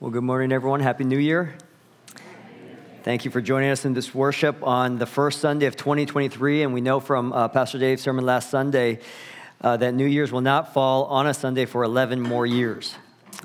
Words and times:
Well, 0.00 0.10
good 0.10 0.24
morning, 0.24 0.50
everyone. 0.50 0.80
Happy 0.80 1.04
New 1.04 1.18
Year. 1.18 1.52
Thank 3.02 3.26
you 3.26 3.30
for 3.30 3.42
joining 3.42 3.68
us 3.68 3.84
in 3.84 3.92
this 3.92 4.14
worship 4.14 4.66
on 4.66 4.96
the 4.96 5.04
first 5.04 5.40
Sunday 5.40 5.66
of 5.66 5.76
2023. 5.76 6.62
And 6.62 6.72
we 6.72 6.80
know 6.80 7.00
from 7.00 7.34
uh, 7.34 7.48
Pastor 7.48 7.78
Dave's 7.78 8.00
sermon 8.00 8.24
last 8.24 8.48
Sunday 8.48 9.00
uh, 9.60 9.76
that 9.76 9.92
New 9.92 10.06
Year's 10.06 10.32
will 10.32 10.40
not 10.40 10.72
fall 10.72 11.04
on 11.04 11.26
a 11.26 11.34
Sunday 11.34 11.66
for 11.66 11.82
11 11.84 12.18
more 12.18 12.46
years. 12.46 12.94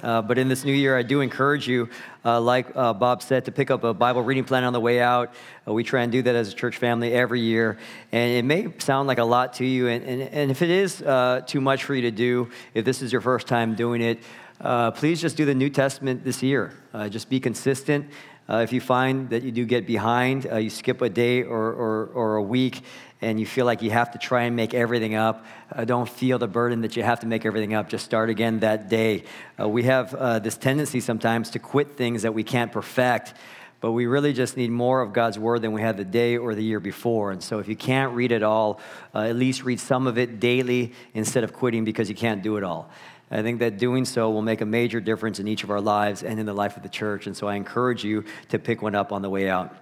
Uh, 0.02 0.22
but 0.22 0.38
in 0.38 0.48
this 0.48 0.64
new 0.64 0.74
year, 0.74 0.98
I 0.98 1.04
do 1.04 1.20
encourage 1.20 1.68
you, 1.68 1.90
uh, 2.24 2.40
like 2.40 2.68
uh, 2.74 2.94
Bob 2.94 3.22
said, 3.22 3.44
to 3.46 3.52
pick 3.52 3.70
up 3.70 3.84
a 3.84 3.94
Bible 3.94 4.22
reading 4.22 4.46
plan 4.46 4.64
on 4.64 4.72
the 4.72 4.80
way 4.80 5.02
out. 5.02 5.34
Uh, 5.68 5.74
we 5.74 5.84
try 5.84 6.04
and 6.04 6.12
do 6.12 6.22
that 6.22 6.36
as 6.36 6.54
a 6.54 6.54
church 6.54 6.78
family 6.78 7.12
every 7.12 7.42
year. 7.42 7.78
And 8.14 8.32
it 8.32 8.46
may 8.46 8.74
sound 8.80 9.10
like 9.10 9.18
a 9.18 9.26
lot 9.26 9.56
to 9.56 9.66
you. 9.66 9.90
And, 9.90 10.06
and, 10.06 10.22
and 10.22 10.52
if 10.52 10.62
it 10.62 10.70
is 10.70 11.02
uh, 11.02 11.42
too 11.46 11.60
much 11.60 11.84
for 11.84 11.96
you 11.96 12.04
to 12.04 12.12
do, 12.12 12.50
if 12.74 12.86
this 12.86 13.02
is 13.02 13.12
your 13.12 13.22
first 13.22 13.46
time 13.46 13.76
doing 13.76 14.02
it, 14.02 14.20
uh, 14.62 14.92
please 14.92 15.22
just 15.22 15.38
do 15.38 15.46
the 15.46 15.56
New 15.56 15.70
Testament 15.70 16.24
this 16.24 16.42
year. 16.42 16.74
just 17.10 17.30
be 17.30 17.40
consistent. 17.40 18.08
Uh, 18.48 18.58
if 18.58 18.72
you 18.72 18.80
find 18.80 19.32
that 19.32 19.42
you 19.42 19.52
do 19.52 19.66
get 19.66 19.88
behind, 19.88 20.46
uh, 20.52 20.58
you 20.58 20.70
skip 20.70 21.02
a 21.02 21.10
day 21.10 21.42
or, 21.42 21.72
or, 21.74 22.06
or, 22.14 22.36
a 22.36 22.44
week, 22.44 22.84
and 23.20 23.40
you 23.40 23.46
feel 23.46 23.66
like 23.66 23.82
you 23.82 23.90
have 23.90 24.12
to 24.12 24.20
try 24.20 24.44
and 24.44 24.56
make 24.56 24.76
everything 24.76 25.16
up, 25.16 25.44
uh, 25.72 25.84
don't 25.84 26.08
feel 26.08 26.38
the 26.38 26.48
burden 26.48 26.82
that 26.82 26.96
you 26.96 27.02
have 27.02 27.20
to 27.22 27.26
make 27.26 27.44
everything 27.44 27.74
up. 27.74 27.90
Just 27.90 28.06
start 28.06 28.30
again 28.30 28.60
that 28.60 28.88
day. 28.88 29.24
Uh, 29.60 29.68
we 29.68 29.84
have 29.84 30.14
uh, 30.14 30.38
this 30.38 30.58
tendency 30.58 31.00
sometimes 31.00 31.50
to 31.52 31.60
quit 31.60 31.98
things 31.98 32.22
that 32.22 32.36
we 32.36 32.44
can't 32.44 32.72
perfect, 32.72 33.34
but 33.82 33.94
we 33.94 34.06
really 34.06 34.32
just 34.32 34.58
need 34.58 34.70
more 34.70 35.02
of 35.02 35.12
God's 35.12 35.40
word 35.40 35.64
than 35.64 35.72
we 35.72 35.82
had 35.82 35.98
the 35.98 36.06
day 36.06 36.38
or 36.38 36.54
the 36.54 36.64
year 36.64 36.80
before. 36.80 37.32
And 37.32 37.42
so 37.42 37.58
if 37.58 37.68
you 37.68 37.76
can't 37.76 38.14
read 38.14 38.32
it 38.32 38.44
all, 38.44 38.80
uh, 39.16 39.22
at 39.22 39.36
least 39.36 39.64
read 39.64 39.80
some 39.80 40.06
of 40.06 40.20
it 40.20 40.40
daily 40.40 40.94
instead 41.16 41.44
of 41.44 41.52
quitting 41.52 41.84
because 41.84 42.10
you 42.10 42.16
can't 42.16 42.44
do 42.44 42.58
it 42.58 42.64
all. 42.64 42.92
I 43.32 43.42
think 43.42 43.60
that 43.60 43.78
doing 43.78 44.06
so 44.06 44.30
will 44.30 44.42
make 44.42 44.62
a 44.62 44.66
major 44.66 45.00
difference 45.00 45.40
in 45.40 45.48
each 45.48 45.64
of 45.64 45.72
our 45.72 45.82
lives 45.82 46.22
and 46.24 46.40
in 46.40 46.46
the 46.46 46.54
life 46.54 46.78
of 46.78 46.84
the 46.84 46.90
church. 46.90 47.26
And 47.26 47.36
so 47.36 47.48
I 47.48 47.56
encourage 47.56 48.04
you 48.04 48.24
to 48.50 48.60
pick 48.60 48.82
one 48.82 48.94
up 48.94 49.12
on 49.12 49.22
the 49.22 49.30
way 49.30 49.50
out. 49.50 49.76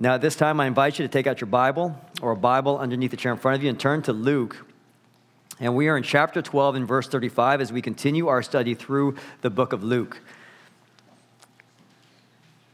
Now, 0.00 0.14
at 0.14 0.20
this 0.20 0.34
time, 0.34 0.58
I 0.58 0.66
invite 0.66 0.98
you 0.98 1.06
to 1.06 1.12
take 1.12 1.28
out 1.28 1.40
your 1.40 1.46
Bible 1.46 1.96
or 2.20 2.32
a 2.32 2.36
Bible 2.36 2.78
underneath 2.78 3.12
the 3.12 3.16
chair 3.16 3.32
in 3.32 3.38
front 3.38 3.56
of 3.56 3.62
you 3.62 3.68
and 3.68 3.78
turn 3.78 4.02
to 4.02 4.12
Luke. 4.12 4.66
And 5.60 5.76
we 5.76 5.86
are 5.86 5.96
in 5.96 6.02
chapter 6.02 6.42
12 6.42 6.74
and 6.74 6.88
verse 6.88 7.06
35 7.06 7.60
as 7.60 7.72
we 7.72 7.80
continue 7.80 8.26
our 8.26 8.42
study 8.42 8.74
through 8.74 9.16
the 9.40 9.50
book 9.50 9.72
of 9.72 9.84
Luke. 9.84 10.18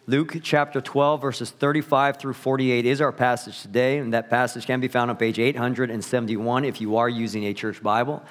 Luke 0.07 0.39
chapter 0.43 0.81
12, 0.81 1.21
verses 1.21 1.51
35 1.51 2.17
through 2.17 2.33
48 2.33 2.87
is 2.87 3.03
our 3.03 3.13
passage 3.13 3.61
today, 3.61 3.99
and 3.99 4.15
that 4.15 4.31
passage 4.31 4.65
can 4.65 4.81
be 4.81 4.89
found 4.89 5.11
on 5.11 5.17
page 5.17 5.39
871 5.39 6.65
if 6.65 6.81
you 6.81 6.97
are 6.97 7.09
using 7.09 7.45
a 7.45 7.53
church 7.53 7.83
Bible 7.83 8.23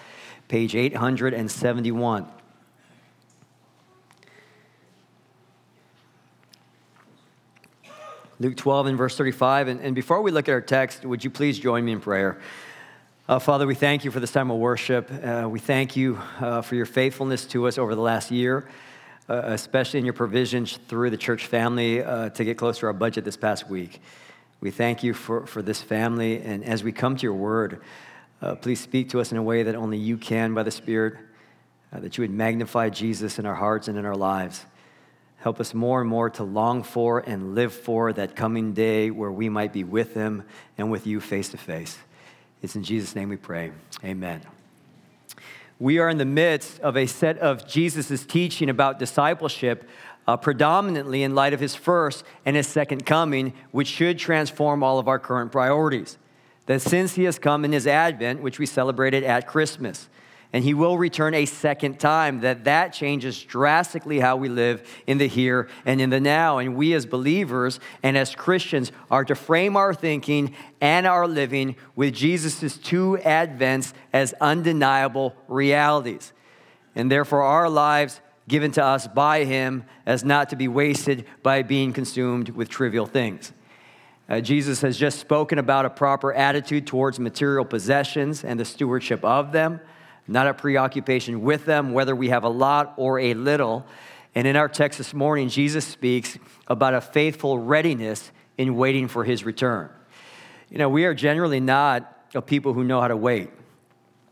page 0.49 0.75
871. 0.75 2.25
Luke 8.39 8.57
12 8.57 8.87
and 8.87 8.97
verse 8.97 9.15
35. 9.15 9.67
And, 9.67 9.79
and, 9.79 9.93
before 9.93 10.21
we 10.21 10.31
look 10.31 10.49
at 10.49 10.53
our 10.53 10.61
text, 10.61 11.05
would 11.05 11.23
you 11.23 11.29
please 11.29 11.59
join 11.59 11.85
me 11.85 11.91
in 11.91 11.99
prayer? 11.99 12.39
Uh, 13.27 13.37
Father, 13.37 13.67
we 13.67 13.75
thank 13.75 14.03
you 14.03 14.09
for 14.09 14.19
this 14.19 14.31
time 14.31 14.49
of 14.49 14.57
worship. 14.57 15.11
Uh, 15.11 15.47
we 15.47 15.59
thank 15.59 15.95
you 15.95 16.17
uh, 16.39 16.63
for 16.63 16.73
your 16.73 16.87
faithfulness 16.87 17.45
to 17.45 17.67
us 17.67 17.77
over 17.77 17.93
the 17.93 18.01
last 18.01 18.31
year, 18.31 18.67
uh, 19.29 19.41
especially 19.45 19.99
in 19.99 20.05
your 20.05 20.15
provisions 20.15 20.79
through 20.87 21.11
the 21.11 21.17
church 21.17 21.45
family 21.45 22.01
uh, 22.01 22.29
to 22.29 22.43
get 22.43 22.57
close 22.57 22.79
to 22.79 22.87
our 22.87 22.93
budget 22.93 23.23
this 23.23 23.37
past 23.37 23.69
week. 23.69 24.01
We 24.61 24.71
thank 24.71 25.03
you 25.03 25.13
for, 25.13 25.45
for 25.45 25.61
this 25.61 25.79
family. 25.79 26.41
And 26.41 26.63
as 26.63 26.83
we 26.83 26.91
come 26.91 27.15
to 27.17 27.23
your 27.23 27.35
word, 27.35 27.81
uh, 28.41 28.55
please 28.55 28.79
speak 28.79 29.09
to 29.09 29.19
us 29.19 29.31
in 29.31 29.37
a 29.37 29.43
way 29.43 29.63
that 29.63 29.75
only 29.75 29.97
you 29.97 30.17
can 30.17 30.53
by 30.53 30.63
the 30.63 30.71
Spirit, 30.71 31.15
uh, 31.91 31.99
that 31.99 32.17
you 32.17 32.21
would 32.21 32.31
magnify 32.31 32.89
Jesus 32.89 33.39
in 33.39 33.45
our 33.45 33.55
hearts 33.55 33.87
and 33.87 33.97
in 33.97 34.05
our 34.05 34.15
lives. 34.15 34.65
Help 35.37 35.59
us 35.59 35.73
more 35.73 36.01
and 36.01 36.09
more 36.09 36.29
to 36.29 36.43
long 36.43 36.83
for 36.83 37.19
and 37.19 37.55
live 37.55 37.73
for 37.73 38.13
that 38.13 38.35
coming 38.35 38.73
day 38.73 39.09
where 39.09 39.31
we 39.31 39.49
might 39.49 39.73
be 39.73 39.83
with 39.83 40.13
Him 40.13 40.43
and 40.77 40.91
with 40.91 41.07
you 41.07 41.19
face 41.19 41.49
to 41.49 41.57
face. 41.57 41.97
It's 42.61 42.75
in 42.75 42.83
Jesus' 42.83 43.15
name 43.15 43.29
we 43.29 43.37
pray. 43.37 43.71
Amen. 44.03 44.41
We 45.79 45.99
are 45.99 46.09
in 46.09 46.17
the 46.17 46.25
midst 46.25 46.79
of 46.81 46.97
a 46.97 47.05
set 47.05 47.37
of 47.37 47.65
Jesus' 47.65 48.25
teaching 48.25 48.69
about 48.69 48.99
discipleship, 48.99 49.87
uh, 50.27 50.35
predominantly 50.35 51.23
in 51.23 51.35
light 51.35 51.53
of 51.53 51.61
his 51.61 51.73
first 51.73 52.25
and 52.45 52.57
his 52.57 52.67
second 52.67 53.05
coming, 53.05 53.53
which 53.71 53.87
should 53.87 54.19
transform 54.19 54.83
all 54.83 54.99
of 54.99 55.07
our 55.07 55.19
current 55.19 55.53
priorities 55.53 56.17
that 56.69 56.83
since 56.83 57.15
he 57.15 57.23
has 57.23 57.39
come 57.39 57.65
in 57.65 57.71
his 57.71 57.87
advent, 57.87 58.43
which 58.43 58.59
we 58.59 58.65
celebrated 58.67 59.23
at 59.23 59.47
Christmas, 59.47 60.07
and 60.53 60.63
he 60.63 60.75
will 60.75 60.99
return 60.99 61.33
a 61.33 61.47
second 61.47 61.99
time, 61.99 62.41
that 62.41 62.65
that 62.65 62.93
changes 62.93 63.41
drastically 63.41 64.19
how 64.19 64.35
we 64.35 64.49
live 64.49 64.87
in 65.07 65.17
the 65.17 65.25
here 65.25 65.67
and 65.83 65.99
in 65.99 66.11
the 66.11 66.19
now. 66.19 66.59
And 66.59 66.75
we 66.75 66.93
as 66.93 67.07
believers 67.07 67.79
and 68.03 68.15
as 68.15 68.35
Christians 68.35 68.91
are 69.09 69.25
to 69.25 69.33
frame 69.33 69.75
our 69.75 69.95
thinking 69.95 70.53
and 70.79 71.07
our 71.07 71.27
living 71.27 71.75
with 71.95 72.13
Jesus' 72.13 72.77
two 72.77 73.17
advents 73.23 73.93
as 74.13 74.35
undeniable 74.39 75.35
realities. 75.47 76.33
And 76.93 77.11
therefore, 77.11 77.41
our 77.41 77.67
lives 77.67 78.21
given 78.47 78.71
to 78.73 78.85
us 78.85 79.07
by 79.07 79.43
him 79.43 79.85
as 80.05 80.23
not 80.23 80.49
to 80.49 80.55
be 80.55 80.67
wasted 80.67 81.25
by 81.41 81.63
being 81.63 81.93
consumed 81.93 82.49
with 82.49 82.69
trivial 82.69 83.07
things. 83.07 83.53
Uh, 84.29 84.39
Jesus 84.39 84.81
has 84.81 84.95
just 84.95 85.19
spoken 85.19 85.57
about 85.57 85.85
a 85.85 85.89
proper 85.89 86.31
attitude 86.31 86.85
towards 86.85 87.19
material 87.19 87.65
possessions 87.65 88.43
and 88.43 88.59
the 88.59 88.65
stewardship 88.65 89.25
of 89.25 89.51
them, 89.51 89.81
not 90.27 90.45
a 90.45 90.53
preoccupation 90.53 91.41
with 91.41 91.65
them, 91.65 91.93
whether 91.93 92.15
we 92.15 92.29
have 92.29 92.43
a 92.43 92.49
lot 92.49 92.93
or 92.95 93.17
a 93.17 93.33
little. 93.33 93.83
And 94.35 94.47
in 94.47 94.55
our 94.55 94.69
text 94.69 94.99
this 94.99 95.15
morning, 95.15 95.49
Jesus 95.49 95.83
speaks 95.83 96.37
about 96.67 96.93
a 96.93 97.01
faithful 97.01 97.57
readiness 97.57 98.31
in 98.55 98.75
waiting 98.75 99.07
for 99.07 99.23
his 99.23 99.43
return. 99.43 99.89
You 100.69 100.77
know, 100.77 100.89
we 100.89 101.05
are 101.05 101.15
generally 101.15 101.59
not 101.59 102.15
a 102.35 102.41
people 102.43 102.73
who 102.73 102.83
know 102.83 103.01
how 103.01 103.07
to 103.07 103.17
wait. 103.17 103.49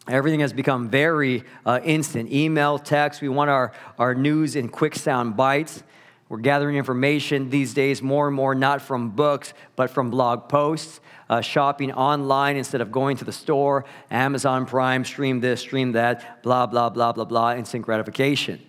Everything 0.07 0.41
has 0.41 0.53
become 0.53 0.89
very 0.89 1.43
uh, 1.65 1.79
instant 1.83 2.31
email, 2.31 2.77
text. 2.77 3.19
We 3.21 3.29
want 3.29 3.49
our, 3.49 3.73
our 3.97 4.13
news 4.13 4.55
in 4.55 4.69
quick 4.69 4.95
sound 4.95 5.35
bites. 5.35 5.81
We're 6.29 6.39
gathering 6.39 6.75
information 6.75 7.49
these 7.49 7.73
days 7.73 8.01
more 8.01 8.27
and 8.27 8.35
more, 8.35 8.53
not 8.53 8.81
from 8.81 9.11
books, 9.11 9.53
but 9.77 9.89
from 9.89 10.09
blog 10.09 10.49
posts, 10.49 10.99
uh, 11.29 11.39
shopping 11.39 11.93
online 11.93 12.57
instead 12.57 12.81
of 12.81 12.91
going 12.91 13.15
to 13.17 13.25
the 13.25 13.31
store, 13.31 13.85
Amazon 14.11 14.65
Prime, 14.65 15.05
stream 15.05 15.39
this, 15.39 15.61
stream 15.61 15.93
that, 15.93 16.43
blah, 16.43 16.65
blah, 16.65 16.89
blah, 16.89 17.13
blah, 17.13 17.23
blah, 17.23 17.55
instant 17.55 17.85
gratification. 17.85 18.59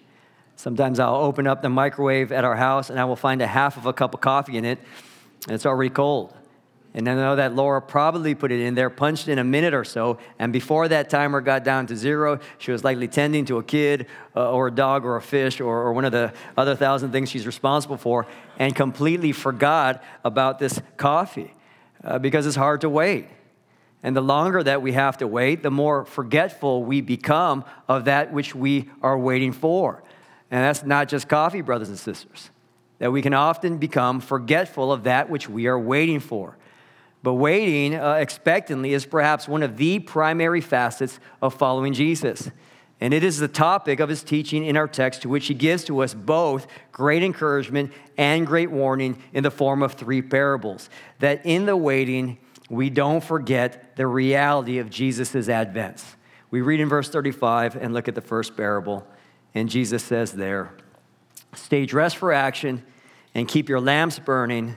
Sometimes 0.54 1.00
I'll 1.00 1.16
open 1.16 1.46
up 1.46 1.62
the 1.62 1.68
microwave 1.68 2.30
at 2.32 2.44
our 2.44 2.56
house 2.56 2.90
and 2.90 2.98
I 2.98 3.04
will 3.04 3.16
find 3.16 3.42
a 3.42 3.46
half 3.46 3.76
of 3.76 3.86
a 3.86 3.92
cup 3.92 4.14
of 4.14 4.20
coffee 4.20 4.56
in 4.56 4.64
it, 4.64 4.78
and 5.46 5.54
it's 5.54 5.66
already 5.66 5.90
cold. 5.90 6.34
And 6.94 7.08
I 7.08 7.14
know 7.14 7.36
that 7.36 7.54
Laura 7.54 7.82
probably 7.82 8.34
put 8.34 8.50
it 8.50 8.60
in 8.60 8.74
there, 8.74 8.88
punched 8.88 9.28
in 9.28 9.38
a 9.38 9.44
minute 9.44 9.74
or 9.74 9.84
so, 9.84 10.18
and 10.38 10.52
before 10.52 10.88
that 10.88 11.10
timer 11.10 11.40
got 11.40 11.62
down 11.62 11.86
to 11.88 11.96
zero, 11.96 12.40
she 12.56 12.72
was 12.72 12.82
likely 12.82 13.06
tending 13.06 13.44
to 13.46 13.58
a 13.58 13.62
kid 13.62 14.06
uh, 14.34 14.50
or 14.50 14.68
a 14.68 14.70
dog 14.70 15.04
or 15.04 15.16
a 15.16 15.22
fish 15.22 15.60
or, 15.60 15.82
or 15.82 15.92
one 15.92 16.04
of 16.04 16.12
the 16.12 16.32
other 16.56 16.74
thousand 16.74 17.12
things 17.12 17.28
she's 17.30 17.46
responsible 17.46 17.98
for, 17.98 18.26
and 18.58 18.74
completely 18.74 19.32
forgot 19.32 20.02
about 20.24 20.58
this 20.58 20.80
coffee 20.96 21.52
uh, 22.02 22.18
because 22.18 22.46
it's 22.46 22.56
hard 22.56 22.80
to 22.80 22.88
wait. 22.88 23.28
And 24.02 24.16
the 24.16 24.20
longer 24.22 24.62
that 24.62 24.80
we 24.80 24.92
have 24.92 25.18
to 25.18 25.26
wait, 25.26 25.62
the 25.62 25.70
more 25.70 26.04
forgetful 26.04 26.84
we 26.84 27.00
become 27.00 27.64
of 27.88 28.06
that 28.06 28.32
which 28.32 28.54
we 28.54 28.88
are 29.02 29.18
waiting 29.18 29.52
for. 29.52 30.02
And 30.50 30.64
that's 30.64 30.84
not 30.84 31.08
just 31.08 31.28
coffee, 31.28 31.60
brothers 31.60 31.88
and 31.88 31.98
sisters, 31.98 32.50
that 32.98 33.12
we 33.12 33.22
can 33.22 33.34
often 33.34 33.76
become 33.78 34.20
forgetful 34.20 34.92
of 34.92 35.04
that 35.04 35.28
which 35.28 35.48
we 35.48 35.66
are 35.66 35.78
waiting 35.78 36.20
for. 36.20 36.56
But 37.22 37.34
waiting 37.34 37.94
uh, 37.94 38.14
expectantly 38.14 38.92
is 38.92 39.04
perhaps 39.04 39.48
one 39.48 39.62
of 39.62 39.76
the 39.76 39.98
primary 39.98 40.60
facets 40.60 41.18
of 41.42 41.54
following 41.54 41.92
Jesus. 41.92 42.50
And 43.00 43.14
it 43.14 43.22
is 43.22 43.38
the 43.38 43.48
topic 43.48 44.00
of 44.00 44.08
his 44.08 44.22
teaching 44.22 44.64
in 44.64 44.76
our 44.76 44.88
text, 44.88 45.22
to 45.22 45.28
which 45.28 45.46
he 45.46 45.54
gives 45.54 45.84
to 45.84 46.00
us 46.00 46.14
both 46.14 46.66
great 46.90 47.22
encouragement 47.22 47.92
and 48.16 48.46
great 48.46 48.70
warning 48.70 49.22
in 49.32 49.44
the 49.44 49.50
form 49.50 49.82
of 49.82 49.92
three 49.92 50.22
parables. 50.22 50.90
That 51.20 51.44
in 51.46 51.66
the 51.66 51.76
waiting, 51.76 52.38
we 52.68 52.90
don't 52.90 53.22
forget 53.22 53.96
the 53.96 54.06
reality 54.06 54.78
of 54.78 54.90
Jesus' 54.90 55.48
advents. 55.48 56.04
We 56.50 56.60
read 56.60 56.80
in 56.80 56.88
verse 56.88 57.08
35 57.08 57.76
and 57.76 57.94
look 57.94 58.08
at 58.08 58.14
the 58.14 58.20
first 58.20 58.56
parable, 58.56 59.06
and 59.54 59.68
Jesus 59.68 60.02
says 60.02 60.32
there, 60.32 60.74
Stay 61.54 61.86
dressed 61.86 62.16
for 62.16 62.32
action 62.32 62.84
and 63.34 63.46
keep 63.46 63.68
your 63.68 63.80
lamps 63.80 64.18
burning 64.18 64.76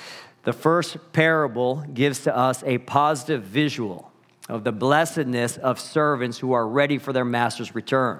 The 0.43 0.53
first 0.53 0.97
parable 1.13 1.83
gives 1.93 2.21
to 2.21 2.35
us 2.35 2.63
a 2.63 2.79
positive 2.79 3.43
visual 3.43 4.11
of 4.49 4.63
the 4.63 4.71
blessedness 4.71 5.57
of 5.57 5.79
servants 5.79 6.39
who 6.39 6.53
are 6.53 6.67
ready 6.67 6.97
for 6.97 7.13
their 7.13 7.25
master's 7.25 7.75
return. 7.75 8.19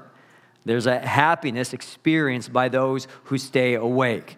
There's 0.63 0.85
a 0.85 1.00
happiness 1.00 1.73
experienced 1.73 2.53
by 2.53 2.69
those 2.69 3.07
who 3.25 3.38
stay 3.38 3.73
awake. 3.73 4.38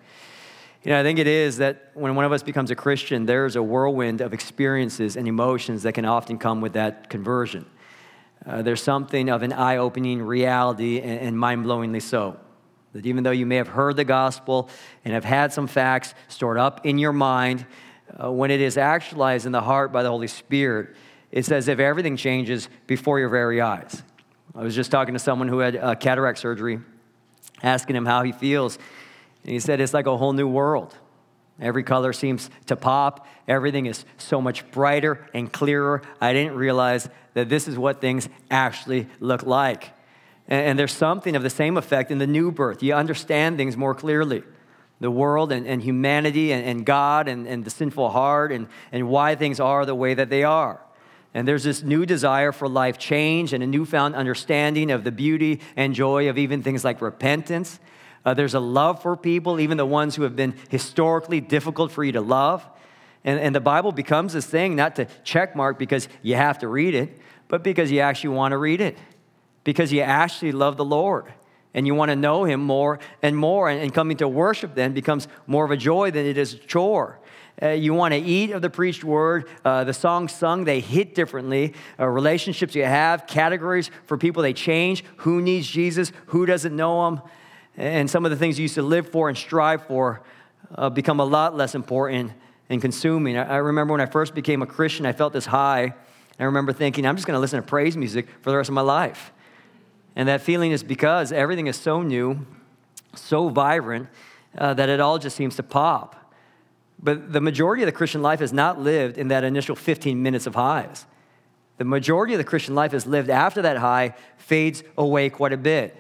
You 0.84 0.92
know, 0.92 1.00
I 1.00 1.04
think 1.04 1.20
it 1.20 1.28
is 1.28 1.58
that 1.58 1.92
when 1.94 2.16
one 2.16 2.26
of 2.26 2.32
us 2.32 2.44
becomes 2.44 2.72
a 2.72 2.76
Christian, 2.76 3.26
there's 3.26 3.56
a 3.56 3.64
whirlwind 3.64 4.22
of 4.22 4.34
experiences 4.34 5.16
and 5.16 5.28
emotions 5.28 5.84
that 5.84 5.94
can 5.94 6.06
often 6.06 6.38
come 6.38 6.62
with 6.62 6.74
that 6.74 7.10
conversion. 7.10 7.66
Uh, 8.46 8.62
there's 8.62 8.84
something 8.84 9.30
of 9.30 9.44
an 9.44 9.54
eye 9.54 9.78
opening 9.78 10.22
reality 10.22 11.00
and, 11.00 11.20
and 11.20 11.40
mind 11.40 11.66
blowingly 11.66 12.02
so. 12.02 12.38
That 12.94 13.06
even 13.06 13.24
though 13.24 13.32
you 13.32 13.46
may 13.46 13.58
have 13.58 13.68
heard 13.68 13.96
the 13.96 14.06
gospel 14.06 14.70
and 15.04 15.14
have 15.14 15.26
had 15.26 15.52
some 15.52 15.68
facts 15.68 16.14
stored 16.28 16.58
up 16.58 16.86
in 16.86 16.98
your 16.98 17.14
mind, 17.14 17.66
uh, 18.22 18.32
when 18.32 18.52
it 18.52 18.62
is 18.62 18.78
actualized 18.78 19.46
in 19.46 19.52
the 19.52 19.62
heart 19.62 19.92
by 19.92 20.04
the 20.04 20.10
Holy 20.10 20.28
Spirit, 20.28 20.96
it's 21.32 21.52
as 21.52 21.68
if 21.68 21.80
everything 21.80 22.16
changes 22.16 22.70
before 22.86 23.20
your 23.20 23.30
very 23.30 23.60
eyes. 23.60 24.04
I 24.56 24.62
was 24.62 24.76
just 24.76 24.92
talking 24.92 25.16
to 25.16 25.20
someone 25.20 25.48
who 25.48 25.60
had 25.60 25.76
uh, 25.76 25.96
cataract 25.96 26.38
surgery, 26.38 26.80
asking 27.64 27.96
him 27.96 28.06
how 28.06 28.22
he 28.22 28.32
feels. 28.32 28.78
And 29.44 29.52
he 29.52 29.60
said, 29.60 29.82
It's 29.82 29.94
like 29.94 30.06
a 30.06 30.16
whole 30.16 30.34
new 30.34 30.48
world. 30.48 30.96
Every 31.60 31.84
color 31.84 32.14
seems 32.14 32.50
to 32.68 32.76
pop. 32.76 33.28
Everything 33.48 33.88
is 33.88 34.06
so 34.18 34.42
much 34.42 34.70
brighter 34.72 35.28
and 35.34 35.52
clearer. 35.52 36.02
I 36.22 36.34
didn't 36.34 36.56
realize 36.56 37.10
that 37.34 37.50
this 37.50 37.68
is 37.68 37.78
what 37.78 38.02
things 38.02 38.30
actually 38.52 39.08
look 39.20 39.44
like. 39.44 39.92
And, 40.48 40.78
there's 40.78 40.92
something 40.92 41.36
of 41.36 41.44
the 41.44 41.50
same 41.50 41.78
effect 41.78 42.12
in 42.12 42.18
the 42.18 42.28
new 42.28 42.52
birth. 42.52 42.84
You 42.84 42.94
understand 42.94 43.58
things 43.58 43.78
more 43.78 43.96
clearly 43.96 44.44
the 45.00 45.12
world 45.12 45.52
and, 45.52 45.68
and 45.68 45.82
humanity 45.82 46.54
and, 46.54 46.66
and 46.66 46.86
God 46.86 47.28
and, 47.28 47.46
and 47.48 47.66
the 47.66 47.70
sinful 47.70 48.10
heart 48.12 48.52
and, 48.52 48.68
and 48.92 49.10
why 49.10 49.36
things 49.36 49.60
are 49.60 49.86
the 49.86 49.96
way 49.96 50.14
that 50.14 50.30
they 50.30 50.44
are. 50.44 50.80
And 51.34 51.48
there's 51.48 51.64
this 51.64 51.82
new 51.82 52.06
desire 52.06 52.52
for 52.52 52.70
life 52.70 52.98
change 52.98 53.54
and 53.54 53.64
a 53.64 53.68
newfound 53.68 54.16
understanding 54.16 54.92
of 54.92 55.04
the 55.04 55.12
beauty 55.12 55.60
and 55.76 55.94
joy 55.94 56.30
of 56.30 56.38
even 56.38 56.64
things 56.64 56.86
like 56.86 57.02
repentance 57.02 57.80
uh, 58.26 58.34
there's 58.34 58.54
a 58.54 58.60
love 58.60 59.02
for 59.02 59.18
people, 59.18 59.60
even 59.60 59.78
the 59.78 59.86
ones 59.86 60.16
who 60.16 60.24
have 60.24 60.36
been 60.36 60.56
historically 60.70 61.42
difficult 61.42 61.92
for 61.92 62.04
you 62.04 62.14
to 62.14 62.22
love. 62.22 62.66
And, 63.26 63.40
and 63.40 63.56
the 63.56 63.62
Bible 63.62 63.92
becomes 63.92 64.34
this 64.34 64.46
thing 64.46 64.76
not 64.76 64.96
to 64.98 65.08
check 65.24 65.56
mark 65.56 65.78
because 65.78 66.08
you 66.22 66.36
have 66.36 66.60
to 66.60 66.68
read 66.68 66.96
it, 66.96 67.20
but 67.48 67.64
because 67.64 67.92
you 67.92 68.00
actually 68.00 68.36
want 68.36 68.54
to 68.54 68.58
read 68.58 68.82
it, 68.82 68.98
because 69.64 69.92
you 69.92 70.02
actually 70.02 70.52
love 70.52 70.78
the 70.78 70.86
Lord 70.86 71.26
and 71.74 71.88
you 71.88 71.96
want 71.96 72.10
to 72.10 72.16
know 72.16 72.44
Him 72.44 72.62
more 72.62 73.00
and 73.22 73.36
more. 73.36 73.70
And, 73.70 73.94
coming 73.94 74.18
to 74.18 74.28
worship 74.28 74.76
then 74.76 74.94
becomes 74.94 75.28
more 75.48 75.66
of 75.66 75.72
a 75.72 75.78
joy 75.78 76.12
than 76.12 76.26
it 76.26 76.38
is 76.38 76.54
a 76.54 76.58
chore. 76.58 77.20
Uh, 77.62 77.70
you 77.70 77.94
want 77.94 78.14
to 78.14 78.20
eat 78.20 78.52
of 78.52 78.62
the 78.62 78.70
preached 78.70 79.04
word. 79.04 79.48
Uh, 79.64 79.84
the 79.84 79.94
songs 79.94 80.32
sung, 80.32 80.64
they 80.66 80.80
hit 80.80 81.14
differently. 81.14 81.74
Uh, 82.00 82.08
relationships 82.08 82.74
you 82.74 82.84
have, 82.84 83.28
categories 83.28 83.92
for 84.06 84.18
people, 84.18 84.42
they 84.42 84.54
change. 84.54 85.04
Who 85.18 85.42
needs 85.42 85.68
Jesus? 85.68 86.12
Who 86.28 86.46
doesn't 86.46 86.76
know 86.76 87.08
him? 87.08 87.22
and 87.78 88.10
some 88.10 88.26
of 88.26 88.32
the 88.32 88.38
things 88.38 88.60
you 88.60 88.64
used 88.64 88.76
to 88.76 88.82
live 88.82 89.10
for 89.10 89.30
and 89.30 89.38
strive 89.38 89.86
for 89.88 90.22
uh, 90.76 90.90
become 90.90 91.20
a 91.20 91.26
lot 91.26 91.56
less 91.56 91.76
important 91.76 92.32
and 92.70 92.82
consuming. 92.82 93.38
I, 93.38 93.56
I 93.56 93.58
remember 93.58 93.94
when 93.94 94.02
I 94.02 94.06
first 94.06 94.34
became 94.36 94.62
a 94.62 94.66
Christian, 94.66 95.06
I 95.06 95.14
felt 95.14 95.34
this 95.34 95.46
high. 95.46 95.94
I 96.40 96.44
remember 96.44 96.74
thinking, 96.74 97.06
I'm 97.06 97.16
just 97.16 97.28
going 97.28 97.36
to 97.36 97.42
listen 97.42 97.62
to 97.62 97.68
praise 97.68 97.96
music 97.96 98.28
for 98.42 98.52
the 98.52 98.58
rest 98.58 98.70
of 98.70 98.74
my 98.74 98.82
life. 98.82 99.32
And 100.16 100.28
that 100.30 100.42
feeling 100.42 100.72
is 100.72 100.84
because 100.84 101.32
everything 101.32 101.68
is 101.68 101.76
so 101.76 102.02
new, 102.02 102.46
so 103.16 103.50
vibrant, 103.50 104.08
uh, 104.58 104.74
that 104.76 104.90
it 104.90 105.00
all 105.00 105.18
just 105.18 105.36
seems 105.36 105.56
to 105.56 105.64
pop. 105.64 106.34
But 107.02 107.34
the 107.34 107.42
majority 107.42 107.84
of 107.84 107.88
the 107.88 107.92
Christian 107.92 108.22
life 108.22 108.42
is 108.42 108.54
not 108.54 108.80
lived 108.80 109.18
in 109.18 109.30
that 109.30 109.44
initial 109.44 109.76
15 109.76 110.22
minutes 110.22 110.48
of 110.48 110.56
highs. 110.56 111.06
The 111.78 111.86
majority 111.86 112.34
of 112.34 112.38
the 112.38 112.44
Christian 112.44 112.76
life 112.76 112.94
is 112.94 113.08
lived 113.08 113.30
after 113.30 113.62
that 113.64 113.78
high 113.78 114.16
fades 114.38 114.84
away 114.98 115.30
quite 115.30 115.54
a 115.54 115.58
bit 115.58 115.98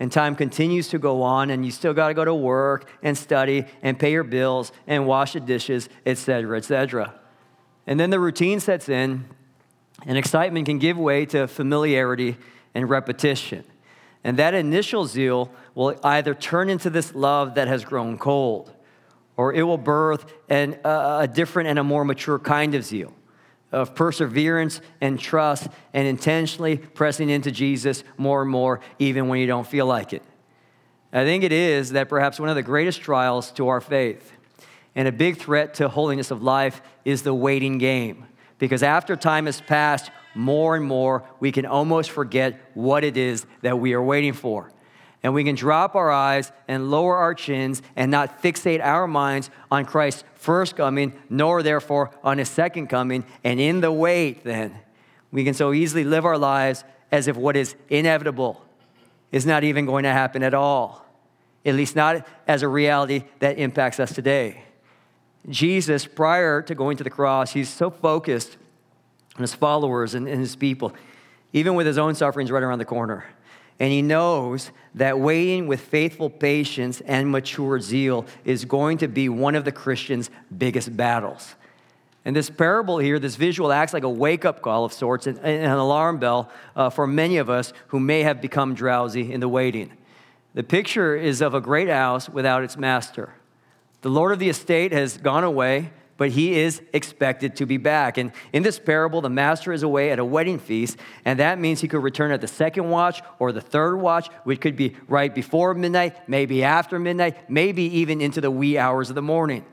and 0.00 0.10
time 0.10 0.34
continues 0.34 0.88
to 0.88 0.98
go 0.98 1.22
on 1.22 1.50
and 1.50 1.64
you 1.64 1.70
still 1.70 1.94
got 1.94 2.08
to 2.08 2.14
go 2.14 2.24
to 2.24 2.34
work 2.34 2.90
and 3.02 3.16
study 3.16 3.64
and 3.82 3.98
pay 3.98 4.12
your 4.12 4.24
bills 4.24 4.72
and 4.86 5.06
wash 5.06 5.34
the 5.34 5.40
dishes 5.40 5.88
etc 6.04 6.56
etc 6.56 7.14
and 7.86 7.98
then 7.98 8.10
the 8.10 8.18
routine 8.18 8.60
sets 8.60 8.88
in 8.88 9.24
and 10.06 10.18
excitement 10.18 10.66
can 10.66 10.78
give 10.78 10.98
way 10.98 11.24
to 11.24 11.46
familiarity 11.46 12.36
and 12.74 12.88
repetition 12.88 13.64
and 14.22 14.38
that 14.38 14.54
initial 14.54 15.06
zeal 15.06 15.50
will 15.74 15.98
either 16.02 16.34
turn 16.34 16.70
into 16.70 16.90
this 16.90 17.14
love 17.14 17.54
that 17.54 17.68
has 17.68 17.84
grown 17.84 18.18
cold 18.18 18.72
or 19.36 19.52
it 19.52 19.62
will 19.62 19.78
birth 19.78 20.32
an, 20.48 20.78
uh, 20.84 21.18
a 21.22 21.28
different 21.28 21.68
and 21.68 21.78
a 21.78 21.84
more 21.84 22.04
mature 22.04 22.38
kind 22.38 22.74
of 22.74 22.84
zeal 22.84 23.12
of 23.74 23.94
perseverance 23.94 24.80
and 25.00 25.18
trust 25.18 25.66
and 25.92 26.06
intentionally 26.06 26.76
pressing 26.76 27.28
into 27.28 27.50
Jesus 27.50 28.04
more 28.16 28.40
and 28.42 28.50
more, 28.50 28.80
even 29.00 29.26
when 29.26 29.40
you 29.40 29.48
don't 29.48 29.66
feel 29.66 29.84
like 29.84 30.12
it. 30.12 30.22
I 31.12 31.24
think 31.24 31.42
it 31.42 31.52
is 31.52 31.90
that 31.90 32.08
perhaps 32.08 32.38
one 32.38 32.48
of 32.48 32.54
the 32.54 32.62
greatest 32.62 33.00
trials 33.00 33.50
to 33.52 33.68
our 33.68 33.80
faith 33.80 34.32
and 34.94 35.08
a 35.08 35.12
big 35.12 35.38
threat 35.38 35.74
to 35.74 35.88
holiness 35.88 36.30
of 36.30 36.42
life 36.42 36.82
is 37.04 37.22
the 37.22 37.34
waiting 37.34 37.78
game. 37.78 38.26
Because 38.58 38.84
after 38.84 39.16
time 39.16 39.46
has 39.46 39.60
passed, 39.60 40.10
more 40.34 40.76
and 40.76 40.84
more, 40.84 41.24
we 41.40 41.52
can 41.52 41.66
almost 41.66 42.10
forget 42.10 42.60
what 42.74 43.04
it 43.04 43.16
is 43.16 43.46
that 43.62 43.78
we 43.78 43.92
are 43.94 44.02
waiting 44.02 44.32
for 44.32 44.70
and 45.24 45.32
we 45.32 45.42
can 45.42 45.54
drop 45.54 45.96
our 45.96 46.12
eyes 46.12 46.52
and 46.68 46.90
lower 46.90 47.16
our 47.16 47.34
chins 47.34 47.80
and 47.96 48.10
not 48.10 48.42
fixate 48.42 48.84
our 48.84 49.08
minds 49.08 49.48
on 49.70 49.86
Christ's 49.86 50.22
first 50.34 50.76
coming, 50.76 51.18
nor 51.30 51.62
therefore 51.62 52.10
on 52.22 52.36
his 52.36 52.50
second 52.50 52.88
coming. 52.88 53.24
And 53.42 53.58
in 53.58 53.80
the 53.80 53.90
wait, 53.90 54.44
then, 54.44 54.78
we 55.32 55.42
can 55.42 55.54
so 55.54 55.72
easily 55.72 56.04
live 56.04 56.26
our 56.26 56.36
lives 56.36 56.84
as 57.10 57.26
if 57.26 57.36
what 57.36 57.56
is 57.56 57.74
inevitable 57.88 58.62
is 59.32 59.46
not 59.46 59.64
even 59.64 59.86
going 59.86 60.04
to 60.04 60.12
happen 60.12 60.42
at 60.42 60.52
all, 60.52 61.06
at 61.64 61.74
least 61.74 61.96
not 61.96 62.28
as 62.46 62.60
a 62.62 62.68
reality 62.68 63.24
that 63.38 63.58
impacts 63.58 63.98
us 63.98 64.14
today. 64.14 64.62
Jesus, 65.48 66.04
prior 66.04 66.60
to 66.60 66.74
going 66.74 66.98
to 66.98 67.04
the 67.04 67.10
cross, 67.10 67.52
he's 67.54 67.70
so 67.70 67.88
focused 67.88 68.58
on 69.36 69.42
his 69.42 69.54
followers 69.54 70.14
and, 70.14 70.28
and 70.28 70.40
his 70.40 70.56
people, 70.56 70.92
even 71.52 71.74
with 71.74 71.86
his 71.86 71.98
own 71.98 72.14
sufferings 72.14 72.50
right 72.50 72.62
around 72.62 72.78
the 72.78 72.84
corner. 72.84 73.24
And 73.80 73.90
he 73.90 74.02
knows 74.02 74.70
that 74.94 75.18
waiting 75.18 75.66
with 75.66 75.80
faithful 75.80 76.30
patience 76.30 77.00
and 77.00 77.30
mature 77.30 77.80
zeal 77.80 78.24
is 78.44 78.64
going 78.64 78.98
to 78.98 79.08
be 79.08 79.28
one 79.28 79.54
of 79.56 79.64
the 79.64 79.72
Christian's 79.72 80.30
biggest 80.56 80.96
battles. 80.96 81.56
And 82.24 82.34
this 82.34 82.48
parable 82.48 82.98
here, 82.98 83.18
this 83.18 83.36
visual 83.36 83.70
acts 83.72 83.92
like 83.92 84.04
a 84.04 84.08
wake 84.08 84.44
up 84.44 84.62
call 84.62 84.84
of 84.84 84.92
sorts 84.92 85.26
and, 85.26 85.38
an 85.38 85.70
alarm 85.70 86.18
bell 86.18 86.50
uh, 86.74 86.88
for 86.88 87.06
many 87.06 87.36
of 87.36 87.50
us 87.50 87.72
who 87.88 88.00
may 88.00 88.22
have 88.22 88.40
become 88.40 88.74
drowsy 88.74 89.32
in 89.32 89.40
the 89.40 89.48
waiting. 89.48 89.92
The 90.54 90.62
picture 90.62 91.16
is 91.16 91.42
of 91.42 91.52
a 91.52 91.60
great 91.60 91.88
house 91.88 92.28
without 92.28 92.62
its 92.62 92.76
master. 92.76 93.34
The 94.02 94.08
Lord 94.08 94.32
of 94.32 94.38
the 94.38 94.48
estate 94.48 94.92
has 94.92 95.18
gone 95.18 95.44
away, 95.44 95.90
but 96.16 96.30
he 96.30 96.60
is 96.60 96.80
expected 96.92 97.56
to 97.56 97.66
be 97.66 97.76
back. 97.76 98.18
And 98.18 98.32
in 98.52 98.62
this 98.62 98.78
parable, 98.78 99.20
the 99.20 99.30
master 99.30 99.72
is 99.72 99.82
away 99.82 100.10
at 100.10 100.18
a 100.18 100.24
wedding 100.24 100.58
feast, 100.58 100.96
and 101.24 101.38
that 101.40 101.58
means 101.58 101.80
he 101.80 101.88
could 101.88 102.02
return 102.02 102.30
at 102.30 102.40
the 102.40 102.48
second 102.48 102.88
watch 102.90 103.22
or 103.38 103.52
the 103.52 103.60
third 103.60 103.96
watch, 103.96 104.28
which 104.44 104.60
could 104.60 104.76
be 104.76 104.96
right 105.08 105.34
before 105.34 105.74
midnight, 105.74 106.28
maybe 106.28 106.62
after 106.62 106.98
midnight, 106.98 107.50
maybe 107.50 107.82
even 107.98 108.20
into 108.20 108.40
the 108.40 108.50
wee 108.50 108.78
hours 108.78 109.08
of 109.08 109.14
the 109.14 109.22
morning. 109.22 109.64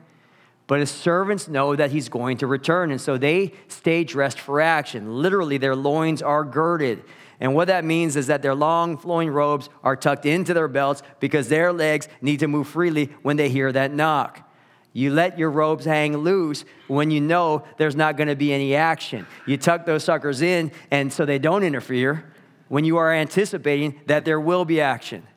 But 0.68 0.80
his 0.80 0.92
servants 0.92 1.48
know 1.48 1.76
that 1.76 1.92
he's 1.92 2.08
going 2.08 2.38
to 2.38 2.48
return, 2.48 2.92
and 2.92 3.02
so 3.02 3.18
they 3.18 3.54
stay 3.68 4.04
dressed 4.04 4.40
for 4.40 4.62
action. 4.62 5.22
Literally, 5.22 5.58
their 5.58 5.76
loins 5.76 6.22
are 6.22 6.44
girded. 6.44 7.04
And 7.42 7.56
what 7.56 7.68
that 7.68 7.84
means 7.84 8.16
is 8.16 8.28
that 8.28 8.42
their 8.42 8.56
long 8.56 8.98
flowing 8.98 9.30
robes 9.30 9.68
are 9.84 9.96
tucked 9.96 10.26
into 10.26 10.54
their 10.54 10.68
belts 10.68 11.02
because 11.20 11.50
their 11.50 11.74
legs 11.74 12.08
need 12.22 12.40
to 12.40 12.48
move 12.48 12.68
freely 12.68 13.10
when 13.24 13.36
they 13.36 13.50
hear 13.50 13.72
that 13.72 13.92
knock. 13.92 14.48
You 14.94 15.14
let 15.14 15.40
your 15.40 15.50
robes 15.50 15.86
hang 15.86 16.18
loose 16.18 16.66
when 16.88 17.12
you 17.12 17.22
know 17.22 17.64
there's 17.78 17.96
not 17.96 18.18
going 18.18 18.28
to 18.28 18.36
be 18.36 18.54
any 18.54 18.76
action. 18.76 19.26
You 19.46 19.58
tuck 19.58 19.86
those 19.86 20.04
suckers 20.04 20.42
in, 20.42 20.72
and 20.90 21.14
so 21.14 21.26
they 21.26 21.40
don't 21.40 21.64
interfere 21.64 22.34
when 22.68 22.84
you 22.84 22.98
are 22.98 23.14
anticipating 23.14 24.00
that 24.08 24.26
there 24.26 24.40
will 24.40 24.66
be 24.66 24.82
action. 24.82 25.28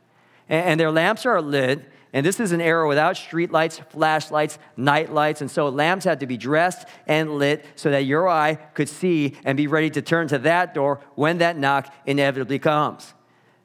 And, 0.49 0.79
their 0.79 0.91
lamps 0.91 1.25
are 1.25 1.41
lit, 1.41 1.89
and 2.13 2.25
this 2.25 2.39
is 2.39 2.53
an 2.53 2.61
era 2.61 2.87
without 2.87 3.17
streetlights, 3.17 3.91
flashlights, 3.91 4.59
night 4.77 5.13
lights, 5.13 5.41
and 5.41 5.51
so 5.51 5.69
lamps 5.69 6.05
had 6.05 6.21
to 6.21 6.27
be 6.27 6.37
dressed 6.37 6.87
and 7.07 7.39
lit 7.39 7.65
so 7.77 7.91
that 7.91 8.05
your 8.05 8.29
eye 8.29 8.57
could 8.75 8.89
see 8.89 9.37
and 9.45 9.57
be 9.57 9.67
ready 9.67 9.91
to 9.91 10.03
turn 10.03 10.29
to 10.29 10.39
that 10.39 10.75
door 10.75 11.01
when 11.15 11.39
that 11.39 11.57
knock 11.57 11.93
inevitably 12.07 12.59
comes. 12.59 13.15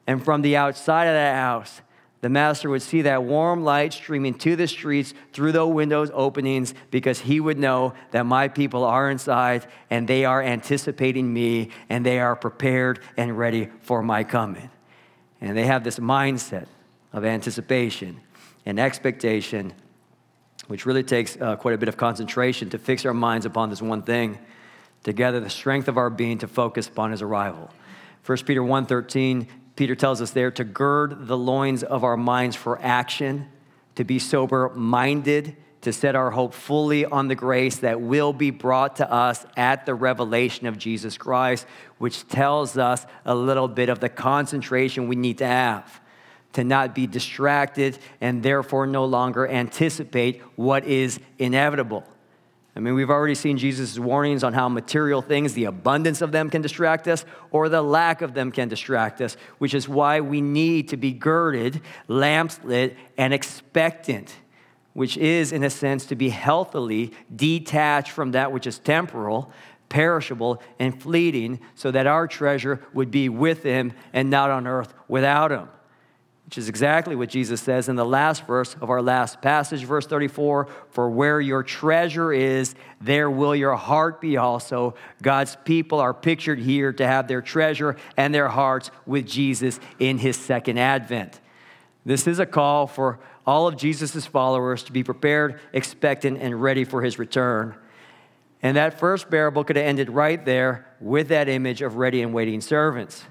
And 0.06 0.24
from 0.24 0.42
the 0.42 0.56
outside 0.56 1.04
of 1.04 1.14
that 1.14 1.36
house, 1.36 1.82
the 2.20 2.28
master 2.28 2.68
would 2.68 2.82
see 2.82 3.02
that 3.02 3.24
warm 3.24 3.64
light 3.64 3.94
streaming 3.94 4.34
to 4.34 4.54
the 4.54 4.66
streets 4.66 5.14
through 5.32 5.52
the 5.52 5.66
windows 5.66 6.10
openings 6.12 6.74
because 6.90 7.20
he 7.20 7.40
would 7.40 7.58
know 7.58 7.94
that 8.10 8.26
my 8.26 8.48
people 8.48 8.84
are 8.84 9.10
inside 9.10 9.66
and 9.88 10.06
they 10.06 10.26
are 10.26 10.42
anticipating 10.42 11.32
me 11.32 11.70
and 11.88 12.04
they 12.04 12.20
are 12.20 12.36
prepared 12.36 13.00
and 13.16 13.38
ready 13.38 13.70
for 13.80 14.02
my 14.02 14.22
coming. 14.22 14.70
And 15.40 15.56
they 15.56 15.64
have 15.64 15.82
this 15.82 15.98
mindset 15.98 16.66
of 17.12 17.24
anticipation 17.24 18.20
and 18.66 18.78
expectation, 18.78 19.72
which 20.68 20.84
really 20.84 21.02
takes 21.02 21.38
uh, 21.40 21.56
quite 21.56 21.74
a 21.74 21.78
bit 21.78 21.88
of 21.88 21.96
concentration 21.96 22.68
to 22.70 22.78
fix 22.78 23.06
our 23.06 23.14
minds 23.14 23.46
upon 23.46 23.70
this 23.70 23.80
one 23.80 24.02
thing, 24.02 24.38
to 25.04 25.14
gather 25.14 25.40
the 25.40 25.48
strength 25.48 25.88
of 25.88 25.96
our 25.96 26.10
being 26.10 26.36
to 26.36 26.46
focus 26.46 26.86
upon 26.86 27.12
his 27.12 27.22
arrival. 27.22 27.70
1 28.26 28.38
Peter 28.44 28.62
1:13, 28.62 29.46
Peter 29.80 29.94
tells 29.94 30.20
us 30.20 30.32
there 30.32 30.50
to 30.50 30.62
gird 30.62 31.26
the 31.26 31.38
loins 31.38 31.82
of 31.82 32.04
our 32.04 32.18
minds 32.18 32.54
for 32.54 32.78
action, 32.82 33.48
to 33.94 34.04
be 34.04 34.18
sober-minded, 34.18 35.56
to 35.80 35.90
set 35.90 36.14
our 36.14 36.30
hope 36.32 36.52
fully 36.52 37.06
on 37.06 37.28
the 37.28 37.34
grace 37.34 37.78
that 37.78 37.98
will 37.98 38.34
be 38.34 38.50
brought 38.50 38.96
to 38.96 39.10
us 39.10 39.46
at 39.56 39.86
the 39.86 39.94
revelation 39.94 40.66
of 40.66 40.76
Jesus 40.76 41.16
Christ, 41.16 41.64
which 41.96 42.28
tells 42.28 42.76
us 42.76 43.06
a 43.24 43.34
little 43.34 43.68
bit 43.68 43.88
of 43.88 44.00
the 44.00 44.10
concentration 44.10 45.08
we 45.08 45.16
need 45.16 45.38
to 45.38 45.46
have 45.46 46.02
to 46.52 46.62
not 46.62 46.94
be 46.94 47.06
distracted 47.06 47.98
and 48.20 48.42
therefore 48.42 48.86
no 48.86 49.06
longer 49.06 49.48
anticipate 49.48 50.42
what 50.56 50.84
is 50.84 51.18
inevitable. 51.38 52.04
I 52.76 52.80
mean, 52.80 52.94
we've 52.94 53.10
already 53.10 53.34
seen 53.34 53.58
Jesus' 53.58 53.98
warnings 53.98 54.44
on 54.44 54.52
how 54.52 54.68
material 54.68 55.22
things, 55.22 55.54
the 55.54 55.64
abundance 55.64 56.22
of 56.22 56.30
them 56.30 56.50
can 56.50 56.62
distract 56.62 57.08
us, 57.08 57.24
or 57.50 57.68
the 57.68 57.82
lack 57.82 58.22
of 58.22 58.32
them 58.32 58.52
can 58.52 58.68
distract 58.68 59.20
us, 59.20 59.36
which 59.58 59.74
is 59.74 59.88
why 59.88 60.20
we 60.20 60.40
need 60.40 60.88
to 60.90 60.96
be 60.96 61.12
girded, 61.12 61.80
lamps 62.06 62.60
lit, 62.62 62.96
and 63.18 63.34
expectant, 63.34 64.36
which 64.92 65.16
is, 65.16 65.50
in 65.50 65.64
a 65.64 65.70
sense, 65.70 66.06
to 66.06 66.14
be 66.14 66.28
healthily 66.28 67.12
detached 67.34 68.12
from 68.12 68.32
that 68.32 68.52
which 68.52 68.68
is 68.68 68.78
temporal, 68.78 69.52
perishable, 69.88 70.62
and 70.78 71.02
fleeting, 71.02 71.58
so 71.74 71.90
that 71.90 72.06
our 72.06 72.28
treasure 72.28 72.80
would 72.94 73.10
be 73.10 73.28
with 73.28 73.64
Him 73.64 73.92
and 74.12 74.30
not 74.30 74.48
on 74.50 74.68
earth 74.68 74.94
without 75.08 75.50
Him 75.50 75.68
which 76.50 76.58
is 76.58 76.68
exactly 76.68 77.14
what 77.14 77.28
Jesus 77.28 77.60
says 77.60 77.88
in 77.88 77.94
the 77.94 78.04
last 78.04 78.44
verse 78.44 78.74
of 78.80 78.90
our 78.90 79.00
last 79.00 79.40
passage, 79.40 79.84
verse 79.84 80.04
34 80.04 80.66
For 80.90 81.08
where 81.08 81.40
your 81.40 81.62
treasure 81.62 82.32
is, 82.32 82.74
there 83.00 83.30
will 83.30 83.54
your 83.54 83.76
heart 83.76 84.20
be 84.20 84.36
also. 84.36 84.96
God's 85.22 85.56
people 85.64 86.00
are 86.00 86.12
pictured 86.12 86.58
here 86.58 86.92
to 86.94 87.06
have 87.06 87.28
their 87.28 87.40
treasure 87.40 87.94
and 88.16 88.34
their 88.34 88.48
hearts 88.48 88.90
with 89.06 89.28
Jesus 89.28 89.78
in 90.00 90.18
his 90.18 90.36
second 90.36 90.76
advent. 90.76 91.38
This 92.04 92.26
is 92.26 92.40
a 92.40 92.46
call 92.46 92.88
for 92.88 93.20
all 93.46 93.68
of 93.68 93.76
Jesus' 93.76 94.26
followers 94.26 94.82
to 94.82 94.92
be 94.92 95.04
prepared, 95.04 95.60
expectant, 95.72 96.38
and 96.40 96.60
ready 96.60 96.82
for 96.82 97.00
his 97.00 97.16
return. 97.16 97.76
And 98.60 98.76
that 98.76 98.98
first 98.98 99.30
parable 99.30 99.62
could 99.62 99.76
have 99.76 99.86
ended 99.86 100.10
right 100.10 100.44
there 100.44 100.88
with 100.98 101.28
that 101.28 101.48
image 101.48 101.80
of 101.80 101.94
ready 101.94 102.22
and 102.22 102.34
waiting 102.34 102.60
servants. 102.60 103.24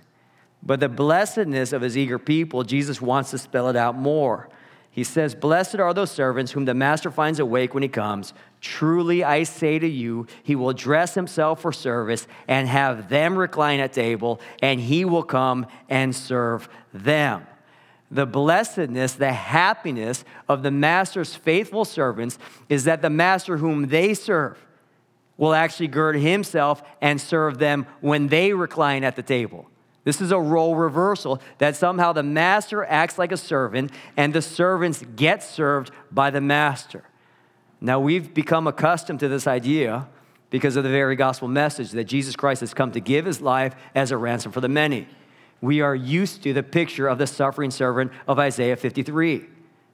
But 0.62 0.80
the 0.80 0.90
blessedness 0.90 1.74
of 1.74 1.82
his 1.82 1.98
eager 1.98 2.20
people, 2.20 2.64
Jesus 2.64 3.02
wants 3.02 3.32
to 3.32 3.38
spell 3.38 3.70
it 3.70 3.76
out 3.76 3.96
more. 3.96 4.50
He 4.92 5.04
says, 5.04 5.36
Blessed 5.36 5.76
are 5.76 5.94
those 5.94 6.12
servants 6.12 6.52
whom 6.52 6.66
the 6.66 6.74
master 6.74 7.12
finds 7.12 7.40
awake 7.40 7.74
when 7.74 7.84
he 7.84 7.90
comes. 7.90 8.34
Truly 8.60 9.24
I 9.24 9.44
say 9.44 9.80
to 9.80 9.88
you, 9.88 10.28
he 10.44 10.56
will 10.56 10.74
dress 10.74 11.14
himself 11.14 11.62
for 11.62 11.72
service 11.72 12.28
and 12.48 12.68
have 12.68 13.08
them 13.08 13.38
recline 13.38 13.80
at 13.80 13.94
table, 13.94 14.42
and 14.62 14.80
he 14.80 15.06
will 15.06 15.24
come 15.24 15.68
and 15.88 16.14
serve 16.14 16.68
them. 16.94 17.46
The 18.12 18.26
blessedness, 18.26 19.14
the 19.14 19.32
happiness 19.32 20.26
of 20.50 20.64
the 20.64 20.72
master's 20.72 21.36
faithful 21.36 21.86
servants 21.86 22.40
is 22.68 22.86
that 22.86 23.02
the 23.02 23.10
master 23.10 23.58
whom 23.58 23.88
they 23.88 24.16
serve 24.16 24.58
will 25.38 25.54
actually 25.54 25.88
gird 25.88 26.18
himself 26.18 26.82
and 27.02 27.22
serve 27.22 27.60
them 27.60 27.86
when 28.02 28.28
they 28.28 28.52
recline 28.52 29.04
at 29.04 29.16
the 29.16 29.24
table. 29.24 29.70
This 30.04 30.22
is 30.22 30.32
a 30.32 30.40
role 30.40 30.76
reversal 30.76 31.42
that 31.58 31.76
somehow 31.76 32.14
the 32.14 32.24
master 32.24 32.86
acts 32.86 33.18
like 33.18 33.32
a 33.32 33.38
servant 33.38 33.92
and 34.16 34.34
the 34.34 34.42
servants 34.42 35.04
get 35.16 35.44
served 35.44 35.92
by 36.12 36.30
the 36.30 36.42
master. 36.42 37.04
Now, 37.82 38.00
we've 38.00 38.34
become 38.34 38.68
accustomed 38.68 39.20
to 39.22 39.28
this 39.28 39.48
idea 39.48 40.08
because 40.50 40.76
of 40.76 40.84
the 40.84 40.90
very 40.90 41.16
gospel 41.16 41.48
message 41.48 41.92
that 41.92 42.06
Jesus 42.06 42.36
Christ 42.36 42.62
has 42.62 42.74
come 42.74 42.92
to 42.94 43.00
give 43.00 43.26
his 43.26 43.42
life 43.42 43.76
as 43.94 44.12
a 44.12 44.18
ransom 44.18 44.52
for 44.52 44.62
the 44.62 44.70
many. 44.70 45.08
We 45.62 45.82
are 45.82 45.96
used 45.96 46.44
to 46.44 46.54
the 46.54 46.64
picture 46.64 47.08
of 47.08 47.18
the 47.18 47.28
suffering 47.28 47.72
servant 47.72 48.12
of 48.28 48.40
Isaiah 48.40 48.76
53. 48.76 49.46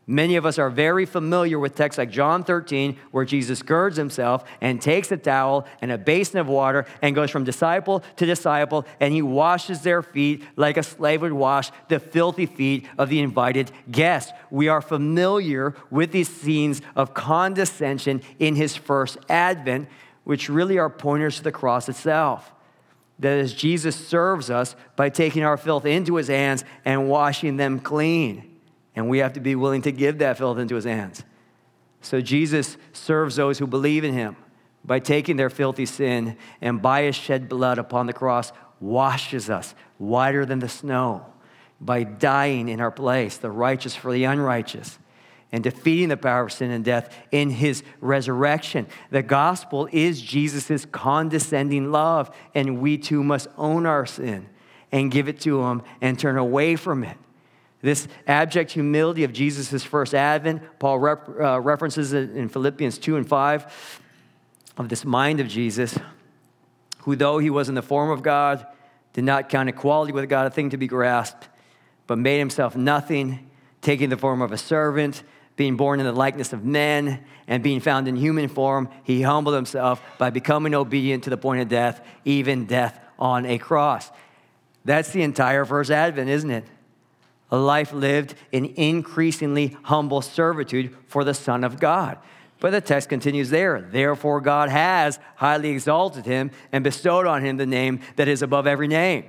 Many 0.08 0.36
of 0.36 0.46
us 0.46 0.60
are 0.60 0.70
very 0.70 1.06
familiar 1.06 1.58
with 1.58 1.74
texts 1.74 1.98
like 1.98 2.12
John 2.12 2.44
13, 2.44 2.96
where 3.10 3.26
Jesus 3.26 3.64
girds 3.64 3.98
himself 3.98 4.44
and 4.62 4.80
takes 4.80 5.12
a 5.12 5.18
towel 5.18 5.66
and 5.82 5.92
a 5.92 5.98
basin 5.98 6.38
of 6.38 6.48
water 6.48 6.86
and 7.02 7.16
goes 7.16 7.32
from 7.32 7.44
disciple 7.44 8.04
to 8.18 8.26
disciple, 8.28 8.86
and 9.00 9.14
he 9.14 9.24
washes 9.24 9.82
their 9.82 10.04
feet 10.04 10.44
like 10.56 10.78
a 10.78 10.84
slave 10.84 11.22
would 11.22 11.34
wash 11.34 11.72
the 11.88 12.00
filthy 12.00 12.46
feet 12.46 12.88
of 13.00 13.10
the 13.10 13.20
invited 13.20 13.72
guest. 13.90 14.32
We 14.52 14.68
are 14.68 14.82
familiar 14.82 15.74
with 15.90 16.12
these 16.12 16.30
scenes 16.30 16.84
of 16.96 17.16
condescension 17.16 18.22
in 18.38 18.56
his 18.56 18.76
first 18.76 19.18
advent, 19.28 19.90
which 20.24 20.50
really 20.50 20.78
are 20.78 20.90
pointers 20.90 21.38
to 21.38 21.44
the 21.44 21.52
cross 21.52 21.90
itself. 21.90 22.52
That 23.18 23.40
is, 23.40 23.54
Jesus 23.56 23.96
serves 23.96 24.52
us 24.52 24.76
by 24.96 25.10
taking 25.10 25.44
our 25.44 25.58
filth 25.58 25.86
into 25.86 26.16
his 26.18 26.28
hands 26.28 26.64
and 26.84 27.10
washing 27.10 27.58
them 27.58 27.80
clean. 27.80 28.55
And 28.96 29.10
we 29.10 29.20
have 29.20 29.34
to 29.34 29.40
be 29.40 29.56
willing 29.56 29.82
to 29.84 29.92
give 29.92 30.20
that 30.20 30.38
filth 30.38 30.58
into 30.58 30.75
his 30.75 30.86
hands. 30.86 31.24
So 32.02 32.22
Jesus 32.22 32.78
serves 32.94 33.36
those 33.36 33.60
who 33.60 33.68
believe 33.68 34.04
in 34.04 34.14
him 34.14 34.36
by 34.86 35.00
taking 35.00 35.38
their 35.38 35.50
filthy 35.50 35.86
sin 35.86 36.38
and 36.62 36.82
by 36.82 37.04
his 37.04 37.16
shed 37.16 37.50
blood 37.50 37.78
upon 37.78 38.06
the 38.06 38.14
cross 38.14 38.52
washes 38.80 39.50
us 39.50 39.74
whiter 39.98 40.46
than 40.46 40.60
the 40.60 40.70
snow 40.70 41.25
by 41.82 42.04
dying 42.04 42.70
in 42.70 42.80
our 42.80 42.92
place, 42.92 43.38
the 43.38 43.50
righteous 43.50 43.96
for 43.96 44.12
the 44.14 44.24
unrighteous, 44.24 44.98
and 45.52 45.64
defeating 45.64 46.10
the 46.10 46.18
power 46.18 46.46
of 46.46 46.52
sin 46.52 46.72
and 46.72 46.86
death 46.86 47.16
in 47.32 47.50
his 47.50 47.84
resurrection. 48.02 48.88
The 49.10 49.24
gospel 49.24 49.88
is 49.92 50.22
Jesus' 50.22 50.86
condescending 50.86 51.92
love, 51.92 52.36
and 52.54 52.80
we 52.80 52.98
too 52.98 53.24
must 53.24 53.48
own 53.58 53.86
our 53.86 54.06
sin 54.06 54.48
and 54.92 55.12
give 55.12 55.28
it 55.28 55.40
to 55.42 55.64
him 55.64 55.82
and 56.02 56.18
turn 56.18 56.38
away 56.38 56.75
from 56.75 57.04
it. 57.04 57.18
This 57.86 58.08
abject 58.25 58.72
humility 58.72 59.25
of 59.25 59.32
Jesus' 59.32 59.84
first 59.84 60.15
advent, 60.15 60.63
Paul 60.80 60.98
rep, 60.98 61.30
uh, 61.39 61.62
references 61.62 62.13
it 62.13 62.32
in 62.32 62.50
Philippians 62.50 62.98
2 62.98 63.15
and 63.15 63.30
5 63.30 64.01
of 64.75 64.89
this 64.89 65.06
mind 65.06 65.39
of 65.39 65.48
Jesus, 65.48 65.96
who, 67.01 67.15
though 67.15 67.38
he 67.38 67.51
was 67.51 67.70
in 67.70 67.75
the 67.75 67.84
form 67.84 68.10
of 68.10 68.24
God, 68.24 68.65
did 69.13 69.24
not 69.24 69.50
count 69.50 69.70
equality 69.70 70.13
with 70.13 70.27
God 70.27 70.48
a 70.48 70.50
thing 70.50 70.72
to 70.72 70.77
be 70.77 70.88
grasped, 70.88 71.48
but 72.08 72.18
made 72.18 72.39
himself 72.39 72.75
nothing, 72.75 73.51
taking 73.84 74.10
the 74.10 74.18
form 74.18 74.42
of 74.42 74.51
a 74.51 74.58
servant, 74.58 75.22
being 75.56 75.77
born 75.77 76.00
in 76.00 76.08
the 76.08 76.12
likeness 76.12 76.54
of 76.54 76.65
men, 76.65 77.24
and 77.48 77.62
being 77.62 77.82
found 77.82 78.08
in 78.08 78.15
human 78.15 78.48
form, 78.48 78.89
he 79.04 79.22
humbled 79.22 79.54
himself 79.54 80.01
by 80.18 80.32
becoming 80.32 80.74
obedient 80.74 81.25
to 81.25 81.30
the 81.30 81.38
point 81.38 81.62
of 81.62 81.70
death, 81.70 82.04
even 82.25 82.65
death 82.65 83.00
on 83.20 83.46
a 83.46 83.60
cross. 83.60 84.10
That's 84.86 85.12
the 85.12 85.22
entire 85.22 85.65
first 85.65 85.92
advent, 85.92 86.32
isn't 86.32 86.50
it? 86.50 86.65
A 87.52 87.58
life 87.58 87.94
lived 87.94 88.36
in 88.52 88.66
increasingly 88.75 89.78
humble 89.84 90.22
servitude 90.22 90.96
for 91.08 91.24
the 91.24 91.34
Son 91.34 91.64
of 91.64 91.80
God. 91.80 92.18
But 92.60 92.72
the 92.72 92.82
text 92.82 93.10
continues 93.10 93.50
there. 93.50 93.82
Therefore, 93.82 94.42
God 94.42 94.70
has 94.70 95.20
highly 95.36 95.70
exalted 95.70 96.25
him 96.25 96.52
and 96.72 96.84
bestowed 96.84 97.28
on 97.28 97.44
him 97.44 97.58
the 97.58 97.66
name 97.66 98.00
that 98.16 98.28
is 98.28 98.42
above 98.42 98.66
every 98.66 98.88
name 98.88 99.25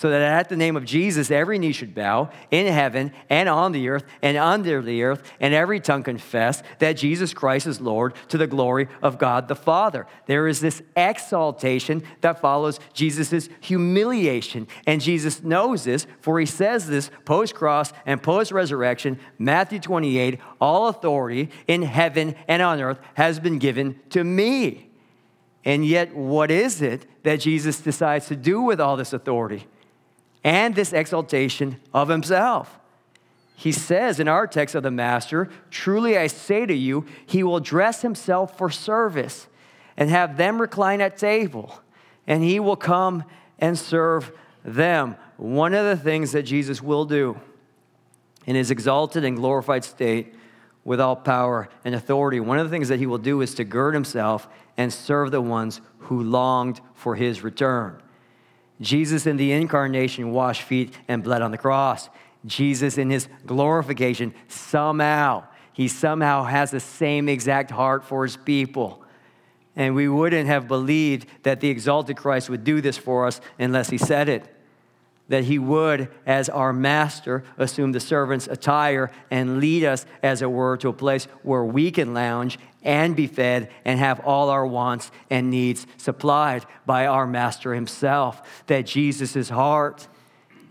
so 0.00 0.08
that 0.08 0.22
at 0.22 0.48
the 0.48 0.56
name 0.56 0.76
of 0.76 0.86
Jesus, 0.86 1.30
every 1.30 1.58
knee 1.58 1.72
should 1.72 1.94
bow 1.94 2.30
in 2.50 2.66
heaven 2.66 3.12
and 3.28 3.50
on 3.50 3.72
the 3.72 3.90
earth 3.90 4.06
and 4.22 4.38
under 4.38 4.80
the 4.80 5.02
earth, 5.02 5.30
and 5.40 5.52
every 5.52 5.78
tongue 5.78 6.02
confess 6.02 6.62
that 6.78 6.94
Jesus 6.94 7.34
Christ 7.34 7.66
is 7.66 7.82
Lord 7.82 8.14
to 8.28 8.38
the 8.38 8.46
glory 8.46 8.88
of 9.02 9.18
God 9.18 9.46
the 9.46 9.54
Father. 9.54 10.06
There 10.24 10.48
is 10.48 10.60
this 10.60 10.80
exaltation 10.96 12.02
that 12.22 12.40
follows 12.40 12.80
Jesus' 12.94 13.50
humiliation. 13.60 14.68
And 14.86 15.02
Jesus 15.02 15.42
knows 15.42 15.84
this, 15.84 16.06
for 16.22 16.40
he 16.40 16.46
says 16.46 16.86
this 16.86 17.10
post 17.26 17.54
cross 17.54 17.92
and 18.06 18.22
post 18.22 18.52
resurrection, 18.52 19.20
Matthew 19.38 19.80
28 19.80 20.40
all 20.62 20.88
authority 20.88 21.50
in 21.68 21.82
heaven 21.82 22.36
and 22.48 22.62
on 22.62 22.80
earth 22.80 23.00
has 23.16 23.38
been 23.38 23.58
given 23.58 24.00
to 24.08 24.24
me. 24.24 24.88
And 25.62 25.84
yet, 25.84 26.16
what 26.16 26.50
is 26.50 26.80
it 26.80 27.04
that 27.22 27.40
Jesus 27.40 27.82
decides 27.82 28.28
to 28.28 28.36
do 28.36 28.62
with 28.62 28.80
all 28.80 28.96
this 28.96 29.12
authority? 29.12 29.66
And 30.44 30.74
this 30.74 30.92
exaltation 30.92 31.80
of 31.92 32.08
himself. 32.08 32.78
He 33.54 33.72
says 33.72 34.18
in 34.18 34.26
our 34.26 34.46
text 34.46 34.74
of 34.74 34.82
the 34.82 34.90
Master, 34.90 35.50
Truly 35.70 36.16
I 36.16 36.28
say 36.28 36.64
to 36.64 36.74
you, 36.74 37.04
he 37.26 37.42
will 37.42 37.60
dress 37.60 38.00
himself 38.00 38.56
for 38.56 38.70
service 38.70 39.48
and 39.98 40.08
have 40.08 40.38
them 40.38 40.60
recline 40.60 41.02
at 41.02 41.18
table, 41.18 41.78
and 42.26 42.42
he 42.42 42.58
will 42.58 42.76
come 42.76 43.24
and 43.58 43.78
serve 43.78 44.32
them. 44.64 45.16
One 45.36 45.74
of 45.74 45.84
the 45.84 46.02
things 46.02 46.32
that 46.32 46.44
Jesus 46.44 46.82
will 46.82 47.04
do 47.04 47.38
in 48.46 48.56
his 48.56 48.70
exalted 48.70 49.24
and 49.24 49.36
glorified 49.36 49.84
state 49.84 50.34
with 50.82 51.00
all 51.00 51.16
power 51.16 51.68
and 51.84 51.94
authority, 51.94 52.40
one 52.40 52.58
of 52.58 52.66
the 52.66 52.74
things 52.74 52.88
that 52.88 52.98
he 52.98 53.06
will 53.06 53.18
do 53.18 53.42
is 53.42 53.54
to 53.56 53.64
gird 53.64 53.92
himself 53.92 54.48
and 54.78 54.90
serve 54.90 55.30
the 55.30 55.42
ones 55.42 55.82
who 55.98 56.22
longed 56.22 56.80
for 56.94 57.14
his 57.14 57.42
return. 57.42 58.00
Jesus 58.80 59.26
in 59.26 59.36
the 59.36 59.52
incarnation 59.52 60.32
washed 60.32 60.62
feet 60.62 60.94
and 61.08 61.22
bled 61.22 61.42
on 61.42 61.50
the 61.50 61.58
cross. 61.58 62.08
Jesus 62.46 62.96
in 62.96 63.10
his 63.10 63.28
glorification 63.46 64.34
somehow, 64.48 65.44
he 65.72 65.88
somehow 65.88 66.44
has 66.44 66.70
the 66.70 66.80
same 66.80 67.28
exact 67.28 67.70
heart 67.70 68.04
for 68.04 68.24
his 68.24 68.36
people. 68.36 69.02
And 69.76 69.94
we 69.94 70.08
wouldn't 70.08 70.46
have 70.46 70.66
believed 70.66 71.26
that 71.42 71.60
the 71.60 71.68
exalted 71.68 72.16
Christ 72.16 72.50
would 72.50 72.64
do 72.64 72.80
this 72.80 72.96
for 72.96 73.26
us 73.26 73.40
unless 73.58 73.90
he 73.90 73.98
said 73.98 74.28
it. 74.28 74.56
That 75.28 75.44
he 75.44 75.58
would, 75.58 76.08
as 76.26 76.48
our 76.48 76.72
master, 76.72 77.44
assume 77.56 77.92
the 77.92 78.00
servant's 78.00 78.48
attire 78.48 79.12
and 79.30 79.60
lead 79.60 79.84
us, 79.84 80.04
as 80.24 80.42
it 80.42 80.50
were, 80.50 80.76
to 80.78 80.88
a 80.88 80.92
place 80.92 81.26
where 81.42 81.64
we 81.64 81.92
can 81.92 82.12
lounge 82.14 82.58
and 82.82 83.14
be 83.14 83.26
fed 83.26 83.70
and 83.84 83.98
have 83.98 84.20
all 84.20 84.48
our 84.48 84.66
wants 84.66 85.10
and 85.28 85.50
needs 85.50 85.86
supplied 85.96 86.64
by 86.86 87.06
our 87.06 87.26
master 87.26 87.74
himself. 87.74 88.64
That 88.66 88.86
Jesus' 88.86 89.48
heart 89.48 90.08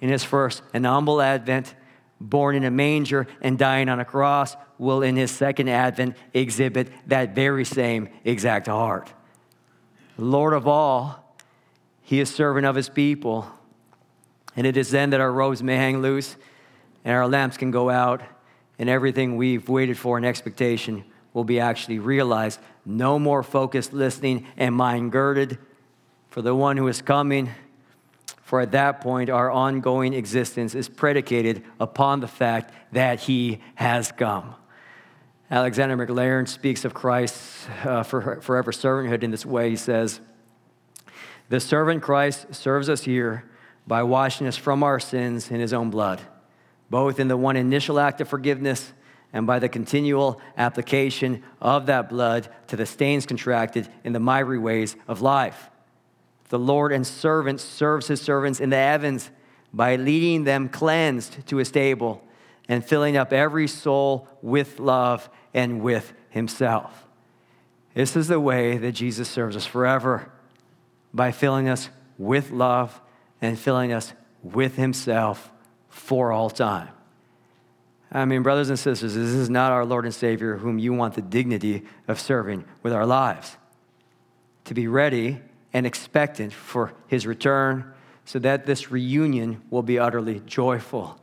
in 0.01 0.09
his 0.09 0.23
first 0.23 0.61
and 0.73 0.85
humble 0.85 1.21
advent, 1.21 1.75
born 2.19 2.55
in 2.55 2.63
a 2.63 2.71
manger 2.71 3.27
and 3.41 3.57
dying 3.57 3.89
on 3.89 3.99
a 3.99 4.05
cross, 4.05 4.55
will 4.77 5.01
in 5.01 5.15
his 5.15 5.31
second 5.31 5.69
advent 5.69 6.15
exhibit 6.33 6.89
that 7.07 7.35
very 7.35 7.65
same 7.65 8.09
exact 8.23 8.67
heart. 8.67 9.13
Lord 10.17 10.53
of 10.53 10.67
all, 10.67 11.35
he 12.01 12.19
is 12.19 12.33
servant 12.33 12.65
of 12.65 12.75
his 12.75 12.89
people. 12.89 13.47
And 14.55 14.65
it 14.65 14.75
is 14.77 14.89
then 14.89 15.11
that 15.11 15.21
our 15.21 15.31
robes 15.31 15.61
may 15.61 15.75
hang 15.75 16.01
loose 16.01 16.35
and 17.05 17.15
our 17.15 17.27
lamps 17.27 17.55
can 17.55 17.71
go 17.71 17.89
out 17.89 18.21
and 18.77 18.89
everything 18.89 19.37
we've 19.37 19.69
waited 19.69 19.97
for 19.97 20.17
in 20.17 20.25
expectation 20.25 21.05
will 21.33 21.43
be 21.43 21.59
actually 21.59 22.00
realized. 22.00 22.59
No 22.86 23.19
more 23.19 23.43
focused 23.43 23.93
listening 23.93 24.48
and 24.57 24.74
mind 24.74 25.12
girded 25.12 25.57
for 26.29 26.41
the 26.41 26.55
one 26.55 26.77
who 26.77 26.88
is 26.88 27.01
coming. 27.01 27.50
For 28.43 28.62
at 28.62 28.71
that 28.71 29.01
point, 29.01 29.29
our 29.29 29.51
ongoing 29.51 30.13
existence 30.13 30.74
is 30.74 30.89
predicated 30.89 31.63
upon 31.79 32.19
the 32.19 32.27
fact 32.27 32.74
that 32.93 33.19
he 33.21 33.59
has 33.75 34.12
come. 34.12 34.55
Alexander 35.51 35.98
Maclaren 35.98 36.48
speaks 36.48 36.86
of 36.86 36.93
Christ's 36.93 37.67
uh, 37.83 38.03
for, 38.03 38.39
forever 38.41 38.71
servanthood 38.71 39.24
in 39.24 39.31
this 39.31 39.45
way. 39.45 39.69
He 39.71 39.75
says, 39.75 40.19
The 41.50 41.59
servant 41.59 42.03
Christ 42.03 42.53
serves 42.53 42.89
us 42.89 43.03
here 43.03 43.50
by 43.88 44.03
washing 44.03 44.45
us 44.45 44.57
from 44.57 44.83
our 44.83 45.00
sins 45.00 45.50
in 45.50 45.59
his 45.59 45.74
own 45.74 45.89
blood, 45.89 46.21
both 46.91 47.19
in 47.19 47.27
the 47.27 47.38
one 47.38 47.55
initial 47.55 48.00
act 48.00 48.21
of 48.21 48.27
forgiveness 48.27 48.93
and 49.31 49.45
by 49.45 49.59
the 49.59 49.69
continual 49.69 50.41
application 50.57 51.43
of 51.62 51.86
that 51.86 52.09
blood 52.09 52.48
to 52.67 52.75
the 52.75 52.86
stains 52.86 53.25
contracted 53.25 53.88
in 54.03 54.13
the 54.13 54.19
miry 54.19 54.57
ways 54.57 54.95
of 55.07 55.21
life. 55.21 55.69
The 56.50 56.59
Lord 56.59 56.91
and 56.91 57.05
servant 57.05 57.59
serves 57.59 58.07
his 58.07 58.21
servants 58.21 58.59
in 58.59 58.71
the 58.71 58.77
heavens 58.77 59.29
by 59.71 59.95
leading 59.98 60.45
them 60.45 60.67
cleansed 60.67 61.45
to 61.48 61.57
his 61.57 61.67
stable 61.67 62.24
and 62.67 62.83
filling 62.83 63.17
up 63.17 63.31
every 63.31 63.67
soul 63.67 64.27
with 64.41 64.79
love 64.79 65.29
and 65.53 65.81
with 65.81 66.13
himself. 66.29 67.05
This 67.93 68.15
is 68.15 68.27
the 68.27 68.39
way 68.39 68.77
that 68.77 68.93
Jesus 68.93 69.29
serves 69.29 69.55
us 69.55 69.65
forever 69.65 70.31
by 71.13 71.31
filling 71.31 71.69
us 71.69 71.89
with 72.17 72.51
love 72.51 73.00
and 73.41 73.57
filling 73.57 73.91
us 73.91 74.13
with 74.41 74.75
himself 74.75 75.51
for 75.88 76.31
all 76.31 76.50
time. 76.50 76.89
I 78.11 78.25
mean, 78.25 78.41
brothers 78.41 78.69
and 78.69 78.79
sisters, 78.79 79.13
this 79.13 79.29
is 79.29 79.49
not 79.49 79.71
our 79.71 79.85
Lord 79.85 80.05
and 80.05 80.13
Savior 80.13 80.57
whom 80.57 80.79
you 80.79 80.93
want 80.93 81.13
the 81.13 81.21
dignity 81.21 81.83
of 82.07 82.19
serving 82.19 82.65
with 82.81 82.91
our 82.91 83.05
lives. 83.05 83.57
To 84.65 84.73
be 84.73 84.87
ready 84.87 85.41
and 85.73 85.85
expectant 85.85 86.51
for 86.51 86.93
his 87.07 87.27
return 87.27 87.93
so 88.25 88.39
that 88.39 88.65
this 88.65 88.91
reunion 88.91 89.61
will 89.69 89.83
be 89.83 89.99
utterly 89.99 90.41
joyful. 90.45 91.19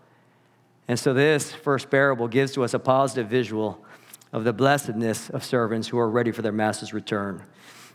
And 0.89 0.99
so, 0.99 1.13
this 1.13 1.53
first 1.53 1.91
parable 1.91 2.29
gives 2.29 2.53
to 2.53 2.63
us 2.63 2.75
a 2.75 2.79
positive 2.79 3.29
visual 3.29 3.85
of 4.33 4.45
the 4.45 4.53
blessedness 4.53 5.31
of 5.31 5.45
servants 5.45 5.89
who 5.89 5.99
are 5.99 6.09
ready 6.09 6.31
for 6.31 6.43
their 6.43 6.53
master's 6.53 6.93
return. 6.93 7.43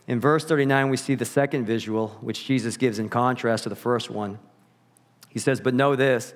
In 0.06 0.20
verse 0.20 0.44
39, 0.44 0.90
we 0.90 0.96
see 0.96 1.14
the 1.14 1.24
second 1.24 1.64
visual, 1.64 2.08
which 2.20 2.46
Jesus 2.46 2.76
gives 2.76 2.98
in 2.98 3.08
contrast 3.08 3.62
to 3.62 3.68
the 3.68 3.76
first 3.76 4.10
one. 4.10 4.38
He 5.28 5.38
says, 5.38 5.60
But 5.60 5.74
know 5.74 5.94
this, 5.96 6.34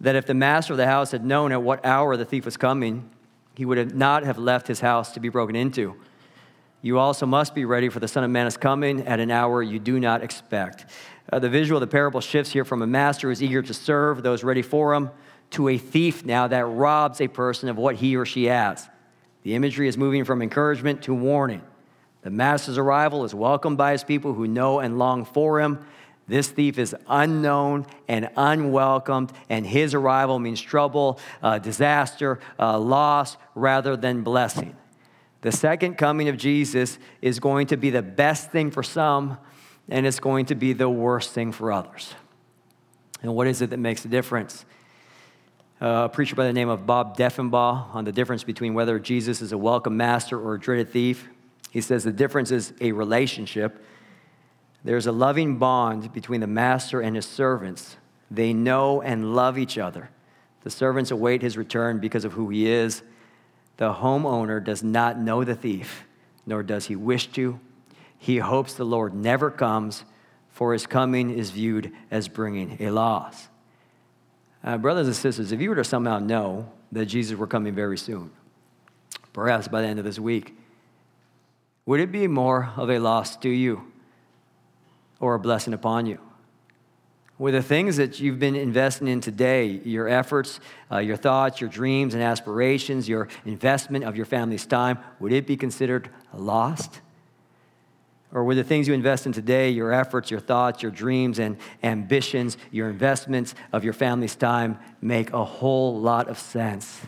that 0.00 0.16
if 0.16 0.26
the 0.26 0.34
master 0.34 0.72
of 0.72 0.76
the 0.76 0.86
house 0.86 1.10
had 1.10 1.24
known 1.24 1.52
at 1.52 1.62
what 1.62 1.84
hour 1.84 2.16
the 2.16 2.24
thief 2.24 2.44
was 2.44 2.56
coming, 2.56 3.10
he 3.56 3.64
would 3.64 3.94
not 3.94 4.22
have 4.24 4.38
left 4.38 4.68
his 4.68 4.80
house 4.80 5.12
to 5.12 5.20
be 5.20 5.28
broken 5.28 5.56
into. 5.56 5.96
You 6.80 6.98
also 6.98 7.26
must 7.26 7.54
be 7.54 7.64
ready, 7.64 7.88
for 7.88 7.98
the 7.98 8.06
Son 8.06 8.22
of 8.22 8.30
Man 8.30 8.46
is 8.46 8.56
coming 8.56 9.06
at 9.06 9.18
an 9.18 9.32
hour 9.32 9.62
you 9.62 9.80
do 9.80 9.98
not 9.98 10.22
expect. 10.22 10.86
Uh, 11.32 11.40
the 11.40 11.50
visual 11.50 11.76
of 11.78 11.80
the 11.80 11.90
parable 11.90 12.20
shifts 12.20 12.52
here 12.52 12.64
from 12.64 12.82
a 12.82 12.86
master 12.86 13.26
who 13.26 13.32
is 13.32 13.42
eager 13.42 13.62
to 13.62 13.74
serve 13.74 14.22
those 14.22 14.44
ready 14.44 14.62
for 14.62 14.94
him 14.94 15.10
to 15.50 15.68
a 15.68 15.78
thief 15.78 16.24
now 16.24 16.46
that 16.46 16.64
robs 16.66 17.20
a 17.20 17.28
person 17.28 17.68
of 17.68 17.76
what 17.76 17.96
he 17.96 18.16
or 18.16 18.24
she 18.24 18.44
has. 18.44 18.88
The 19.42 19.54
imagery 19.54 19.88
is 19.88 19.96
moving 19.96 20.24
from 20.24 20.42
encouragement 20.42 21.02
to 21.02 21.14
warning. 21.14 21.62
The 22.22 22.30
master's 22.30 22.78
arrival 22.78 23.24
is 23.24 23.34
welcomed 23.34 23.78
by 23.78 23.92
his 23.92 24.04
people 24.04 24.34
who 24.34 24.46
know 24.46 24.80
and 24.80 24.98
long 24.98 25.24
for 25.24 25.60
him. 25.60 25.84
This 26.28 26.48
thief 26.48 26.78
is 26.78 26.94
unknown 27.08 27.86
and 28.06 28.28
unwelcomed, 28.36 29.32
and 29.48 29.66
his 29.66 29.94
arrival 29.94 30.38
means 30.38 30.60
trouble, 30.60 31.18
uh, 31.42 31.58
disaster, 31.58 32.38
uh, 32.58 32.78
loss, 32.78 33.36
rather 33.54 33.96
than 33.96 34.22
blessing. 34.22 34.76
The 35.40 35.52
second 35.52 35.96
coming 35.96 36.28
of 36.28 36.36
Jesus 36.36 36.98
is 37.22 37.40
going 37.40 37.68
to 37.68 37.76
be 37.76 37.90
the 37.90 38.02
best 38.02 38.50
thing 38.50 38.70
for 38.70 38.82
some, 38.82 39.38
and 39.88 40.06
it's 40.06 40.20
going 40.20 40.46
to 40.46 40.54
be 40.54 40.74
the 40.74 40.90
worst 40.90 41.32
thing 41.32 41.50
for 41.50 41.72
others. 41.72 42.14
And 43.22 43.34
what 43.34 43.46
is 43.46 43.62
it 43.62 43.70
that 43.70 43.78
makes 43.78 44.04
a 44.04 44.08
difference? 44.08 44.64
a 45.80 46.08
preacher 46.08 46.34
by 46.34 46.44
the 46.44 46.52
name 46.52 46.68
of 46.68 46.86
Bob 46.86 47.16
Deffinbaugh 47.16 47.94
on 47.94 48.04
the 48.04 48.12
difference 48.12 48.42
between 48.42 48.74
whether 48.74 48.98
Jesus 48.98 49.40
is 49.40 49.52
a 49.52 49.58
welcome 49.58 49.96
master 49.96 50.40
or 50.40 50.54
a 50.54 50.60
dreaded 50.60 50.90
thief. 50.90 51.28
He 51.70 51.80
says 51.80 52.04
the 52.04 52.12
difference 52.12 52.50
is 52.50 52.72
a 52.80 52.92
relationship. 52.92 53.84
There's 54.88 55.06
a 55.06 55.12
loving 55.12 55.58
bond 55.58 56.14
between 56.14 56.40
the 56.40 56.46
master 56.46 57.02
and 57.02 57.14
his 57.14 57.26
servants. 57.26 57.98
They 58.30 58.54
know 58.54 59.02
and 59.02 59.34
love 59.34 59.58
each 59.58 59.76
other. 59.76 60.08
The 60.62 60.70
servants 60.70 61.10
await 61.10 61.42
his 61.42 61.58
return 61.58 61.98
because 61.98 62.24
of 62.24 62.32
who 62.32 62.48
he 62.48 62.66
is. 62.66 63.02
The 63.76 63.92
homeowner 63.92 64.64
does 64.64 64.82
not 64.82 65.18
know 65.18 65.44
the 65.44 65.54
thief, 65.54 66.06
nor 66.46 66.62
does 66.62 66.86
he 66.86 66.96
wish 66.96 67.26
to. 67.32 67.60
He 68.16 68.38
hopes 68.38 68.72
the 68.72 68.84
Lord 68.86 69.12
never 69.12 69.50
comes, 69.50 70.06
for 70.48 70.72
his 70.72 70.86
coming 70.86 71.36
is 71.38 71.50
viewed 71.50 71.92
as 72.10 72.26
bringing 72.26 72.78
a 72.80 72.88
loss. 72.88 73.48
Uh, 74.64 74.78
brothers 74.78 75.06
and 75.06 75.14
sisters, 75.14 75.52
if 75.52 75.60
you 75.60 75.68
were 75.68 75.76
to 75.76 75.84
somehow 75.84 76.18
know 76.18 76.66
that 76.92 77.04
Jesus 77.04 77.36
were 77.36 77.46
coming 77.46 77.74
very 77.74 77.98
soon, 77.98 78.30
perhaps 79.34 79.68
by 79.68 79.82
the 79.82 79.86
end 79.86 79.98
of 79.98 80.06
this 80.06 80.18
week, 80.18 80.56
would 81.84 82.00
it 82.00 82.10
be 82.10 82.26
more 82.26 82.72
of 82.78 82.88
a 82.88 82.98
loss 82.98 83.36
to 83.36 83.50
you 83.50 83.82
or 85.20 85.34
a 85.34 85.38
blessing 85.38 85.74
upon 85.74 86.06
you? 86.06 86.18
With 87.38 87.54
the 87.54 87.62
things 87.62 87.96
that 87.98 88.18
you've 88.18 88.40
been 88.40 88.56
investing 88.56 89.06
in 89.06 89.20
today, 89.20 89.66
your 89.66 90.08
efforts, 90.08 90.58
uh, 90.90 90.98
your 90.98 91.16
thoughts, 91.16 91.60
your 91.60 91.70
dreams 91.70 92.14
and 92.14 92.22
aspirations, 92.22 93.08
your 93.08 93.28
investment 93.44 94.04
of 94.04 94.16
your 94.16 94.26
family's 94.26 94.66
time, 94.66 94.98
would 95.20 95.32
it 95.32 95.46
be 95.46 95.56
considered 95.56 96.10
lost? 96.34 97.00
Or 98.32 98.44
with 98.44 98.58
the 98.58 98.64
things 98.64 98.88
you 98.88 98.94
invest 98.94 99.24
in 99.24 99.32
today, 99.32 99.70
your 99.70 99.92
efforts, 99.92 100.30
your 100.30 100.40
thoughts, 100.40 100.82
your 100.82 100.90
dreams 100.90 101.38
and 101.38 101.56
ambitions, 101.82 102.58
your 102.72 102.90
investments 102.90 103.54
of 103.72 103.84
your 103.84 103.94
family's 103.94 104.36
time 104.36 104.78
make 105.00 105.32
a 105.32 105.44
whole 105.44 105.98
lot 105.98 106.28
of 106.28 106.38
sense 106.38 107.00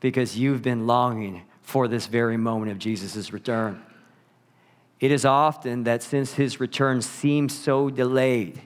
because 0.00 0.38
you've 0.38 0.62
been 0.62 0.86
longing 0.86 1.42
for 1.60 1.88
this 1.88 2.06
very 2.06 2.36
moment 2.36 2.70
of 2.70 2.78
Jesus' 2.78 3.32
return. 3.32 3.82
It 5.00 5.12
is 5.12 5.24
often 5.24 5.84
that 5.84 6.02
since 6.02 6.34
his 6.34 6.58
return 6.58 7.02
seems 7.02 7.56
so 7.56 7.90
delayed, 7.90 8.60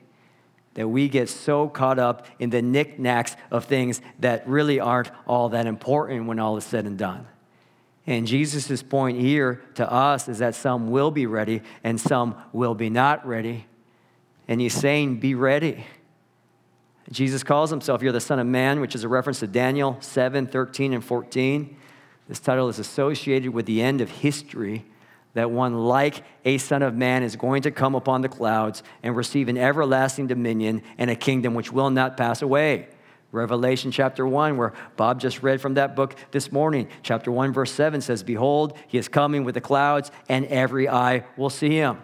that 0.74 0.88
we 0.88 1.08
get 1.08 1.28
so 1.28 1.68
caught 1.68 1.98
up 1.98 2.26
in 2.38 2.50
the 2.50 2.62
knickknacks 2.62 3.36
of 3.50 3.64
things 3.64 4.00
that 4.20 4.46
really 4.48 4.78
aren't 4.78 5.10
all 5.26 5.48
that 5.48 5.66
important 5.66 6.26
when 6.26 6.38
all 6.38 6.56
is 6.56 6.64
said 6.64 6.86
and 6.86 6.96
done. 6.96 7.26
And 8.06 8.26
Jesus' 8.26 8.82
point 8.82 9.20
here 9.20 9.60
to 9.74 9.90
us 9.90 10.28
is 10.28 10.38
that 10.38 10.54
some 10.54 10.90
will 10.90 11.10
be 11.10 11.26
ready 11.26 11.62
and 11.84 12.00
some 12.00 12.34
will 12.52 12.74
be 12.74 12.88
not 12.88 13.26
ready. 13.26 13.66
And 14.48 14.60
he's 14.60 14.74
saying, 14.74 15.20
Be 15.20 15.34
ready. 15.34 15.84
Jesus 17.12 17.42
calls 17.42 17.70
himself, 17.70 18.02
You're 18.02 18.12
the 18.12 18.20
Son 18.20 18.38
of 18.38 18.46
Man, 18.46 18.80
which 18.80 18.94
is 18.94 19.04
a 19.04 19.08
reference 19.08 19.40
to 19.40 19.46
Daniel 19.46 19.96
7 20.00 20.46
13 20.46 20.92
and 20.92 21.04
14. 21.04 21.76
This 22.28 22.40
title 22.40 22.68
is 22.68 22.78
associated 22.78 23.50
with 23.50 23.66
the 23.66 23.82
end 23.82 24.00
of 24.00 24.08
history, 24.08 24.86
that 25.34 25.50
one 25.50 25.74
like 25.74 26.22
a 26.44 26.58
Son 26.58 26.82
of 26.82 26.94
Man 26.94 27.22
is 27.22 27.36
going 27.36 27.62
to 27.62 27.70
come 27.70 27.94
upon 27.94 28.22
the 28.22 28.28
clouds 28.28 28.82
and 29.02 29.16
receive 29.16 29.48
an 29.48 29.56
everlasting 29.56 30.26
dominion 30.26 30.82
and 30.98 31.10
a 31.10 31.16
kingdom 31.16 31.54
which 31.54 31.72
will 31.72 31.90
not 31.90 32.16
pass 32.16 32.42
away. 32.42 32.88
Revelation 33.32 33.92
chapter 33.92 34.26
1, 34.26 34.56
where 34.56 34.72
Bob 34.96 35.20
just 35.20 35.42
read 35.42 35.60
from 35.60 35.74
that 35.74 35.94
book 35.94 36.16
this 36.32 36.50
morning. 36.50 36.88
Chapter 37.02 37.30
1, 37.30 37.52
verse 37.52 37.70
7 37.70 38.00
says, 38.00 38.24
Behold, 38.24 38.76
he 38.88 38.98
is 38.98 39.06
coming 39.06 39.44
with 39.44 39.54
the 39.54 39.60
clouds, 39.60 40.10
and 40.28 40.46
every 40.46 40.88
eye 40.88 41.24
will 41.36 41.50
see 41.50 41.76
him. 41.76 42.02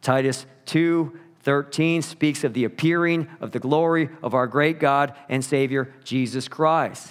Titus 0.00 0.46
2, 0.66 1.18
13 1.40 2.00
speaks 2.00 2.44
of 2.44 2.54
the 2.54 2.64
appearing 2.64 3.28
of 3.40 3.52
the 3.52 3.58
glory 3.58 4.08
of 4.22 4.32
our 4.34 4.46
great 4.46 4.80
God 4.80 5.14
and 5.28 5.44
Savior, 5.44 5.92
Jesus 6.02 6.48
Christ. 6.48 7.08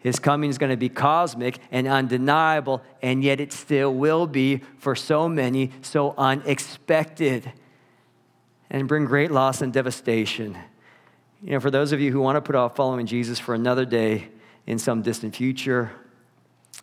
His 0.00 0.18
coming 0.20 0.48
is 0.48 0.58
going 0.58 0.70
to 0.70 0.76
be 0.76 0.88
cosmic 0.88 1.58
and 1.70 1.88
undeniable, 1.88 2.82
and 3.02 3.22
yet 3.22 3.40
it 3.40 3.52
still 3.52 3.92
will 3.92 4.26
be 4.26 4.62
for 4.78 4.94
so 4.94 5.28
many 5.28 5.72
so 5.82 6.14
unexpected 6.16 7.52
and 8.70 8.86
bring 8.86 9.06
great 9.06 9.30
loss 9.30 9.60
and 9.60 9.72
devastation. 9.72 10.56
You 11.42 11.52
know, 11.52 11.60
for 11.60 11.70
those 11.70 11.92
of 11.92 12.00
you 12.00 12.12
who 12.12 12.20
want 12.20 12.36
to 12.36 12.40
put 12.40 12.54
off 12.54 12.76
following 12.76 13.06
Jesus 13.06 13.38
for 13.38 13.54
another 13.54 13.84
day 13.84 14.28
in 14.66 14.78
some 14.78 15.02
distant 15.02 15.34
future, 15.34 15.90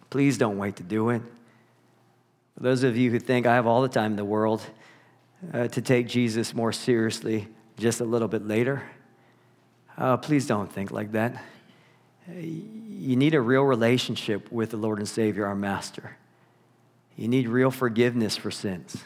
please 0.10 0.38
don't 0.38 0.58
wait 0.58 0.76
to 0.78 0.84
do 0.84 1.10
it. 1.10 1.22
For 2.56 2.64
those 2.64 2.84
of 2.84 2.98
you 2.98 3.12
who 3.12 3.20
think 3.20 3.46
I 3.46 3.56
have 3.56 3.68
all 3.68 3.82
the 3.82 3.90
time 3.90 4.12
in 4.12 4.18
the 4.18 4.26
world 4.26 4.62
uh, 5.54 5.68
to 5.68 5.82
take 5.82 6.08
Jesus 6.08 6.54
more 6.54 6.72
seriously 6.72 7.48
just 7.78 8.02
a 8.02 8.06
little 8.06 8.30
bit 8.30 8.48
later, 8.48 8.84
uh, 9.98 10.18
please 10.18 10.48
don't 10.48 10.72
think 10.72 10.92
like 10.92 11.12
that. 11.14 11.44
You 12.28 13.16
need 13.16 13.36
a 13.36 13.42
real 13.42 13.64
relationship 13.64 14.52
with 14.52 14.72
the 14.72 14.78
Lord 14.78 14.98
and 14.98 15.08
Savior, 15.08 15.46
our 15.46 15.56
Master. 15.56 16.18
You 17.16 17.28
need 17.28 17.48
real 17.48 17.72
forgiveness 17.72 18.36
for 18.36 18.52
sins, 18.52 18.98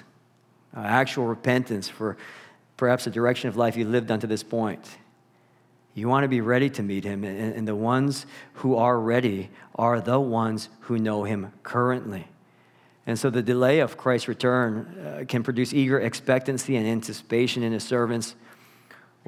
uh, 0.75 0.79
actual 0.79 1.25
repentance 1.25 1.89
for 1.89 2.17
perhaps 2.77 3.03
the 3.03 3.11
direction 3.11 3.49
of 3.49 3.57
life 3.57 3.75
you 3.75 3.85
lived 3.85 4.09
unto 4.09 4.25
this 4.25 4.41
point. 4.41 4.97
You 5.93 6.07
want 6.07 6.23
to 6.23 6.29
be 6.29 6.39
ready 6.39 6.69
to 6.71 6.83
meet 6.83 7.03
him, 7.03 7.23
and, 7.23 7.53
and 7.53 7.67
the 7.67 7.75
ones 7.75 8.25
who 8.53 8.75
are 8.75 8.99
ready 8.99 9.49
are 9.75 9.99
the 9.99 10.19
ones 10.19 10.69
who 10.81 10.97
know 10.97 11.23
him 11.23 11.51
currently. 11.61 12.27
And 13.05 13.19
so 13.19 13.29
the 13.29 13.41
delay 13.41 13.79
of 13.79 13.97
Christ's 13.97 14.27
return 14.27 14.97
uh, 14.99 15.25
can 15.27 15.43
produce 15.43 15.73
eager 15.73 15.99
expectancy 15.99 16.75
and 16.77 16.87
anticipation 16.87 17.63
in 17.63 17.73
his 17.73 17.83
servants 17.83 18.35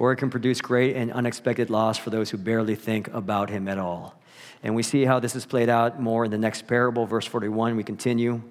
or 0.02 0.12
it 0.12 0.16
can 0.16 0.32
produce 0.32 0.62
great 0.62 0.96
and 0.96 1.12
unexpected 1.12 1.70
loss 1.70 1.96
for 1.96 2.10
those 2.10 2.32
who 2.32 2.38
barely 2.38 2.74
think 2.74 3.08
about 3.10 3.52
him 3.52 3.68
at 3.68 3.78
all. 3.78 4.20
And 4.64 4.74
we 4.74 4.82
see 4.82 5.06
how 5.06 5.20
this 5.20 5.36
is 5.36 5.46
played 5.46 5.70
out 5.70 6.02
more 6.02 6.26
in 6.26 6.32
the 6.32 6.40
next 6.40 6.66
parable, 6.66 7.06
verse 7.06 7.28
41. 7.28 7.76
We 7.76 7.84
continue. 7.84 8.42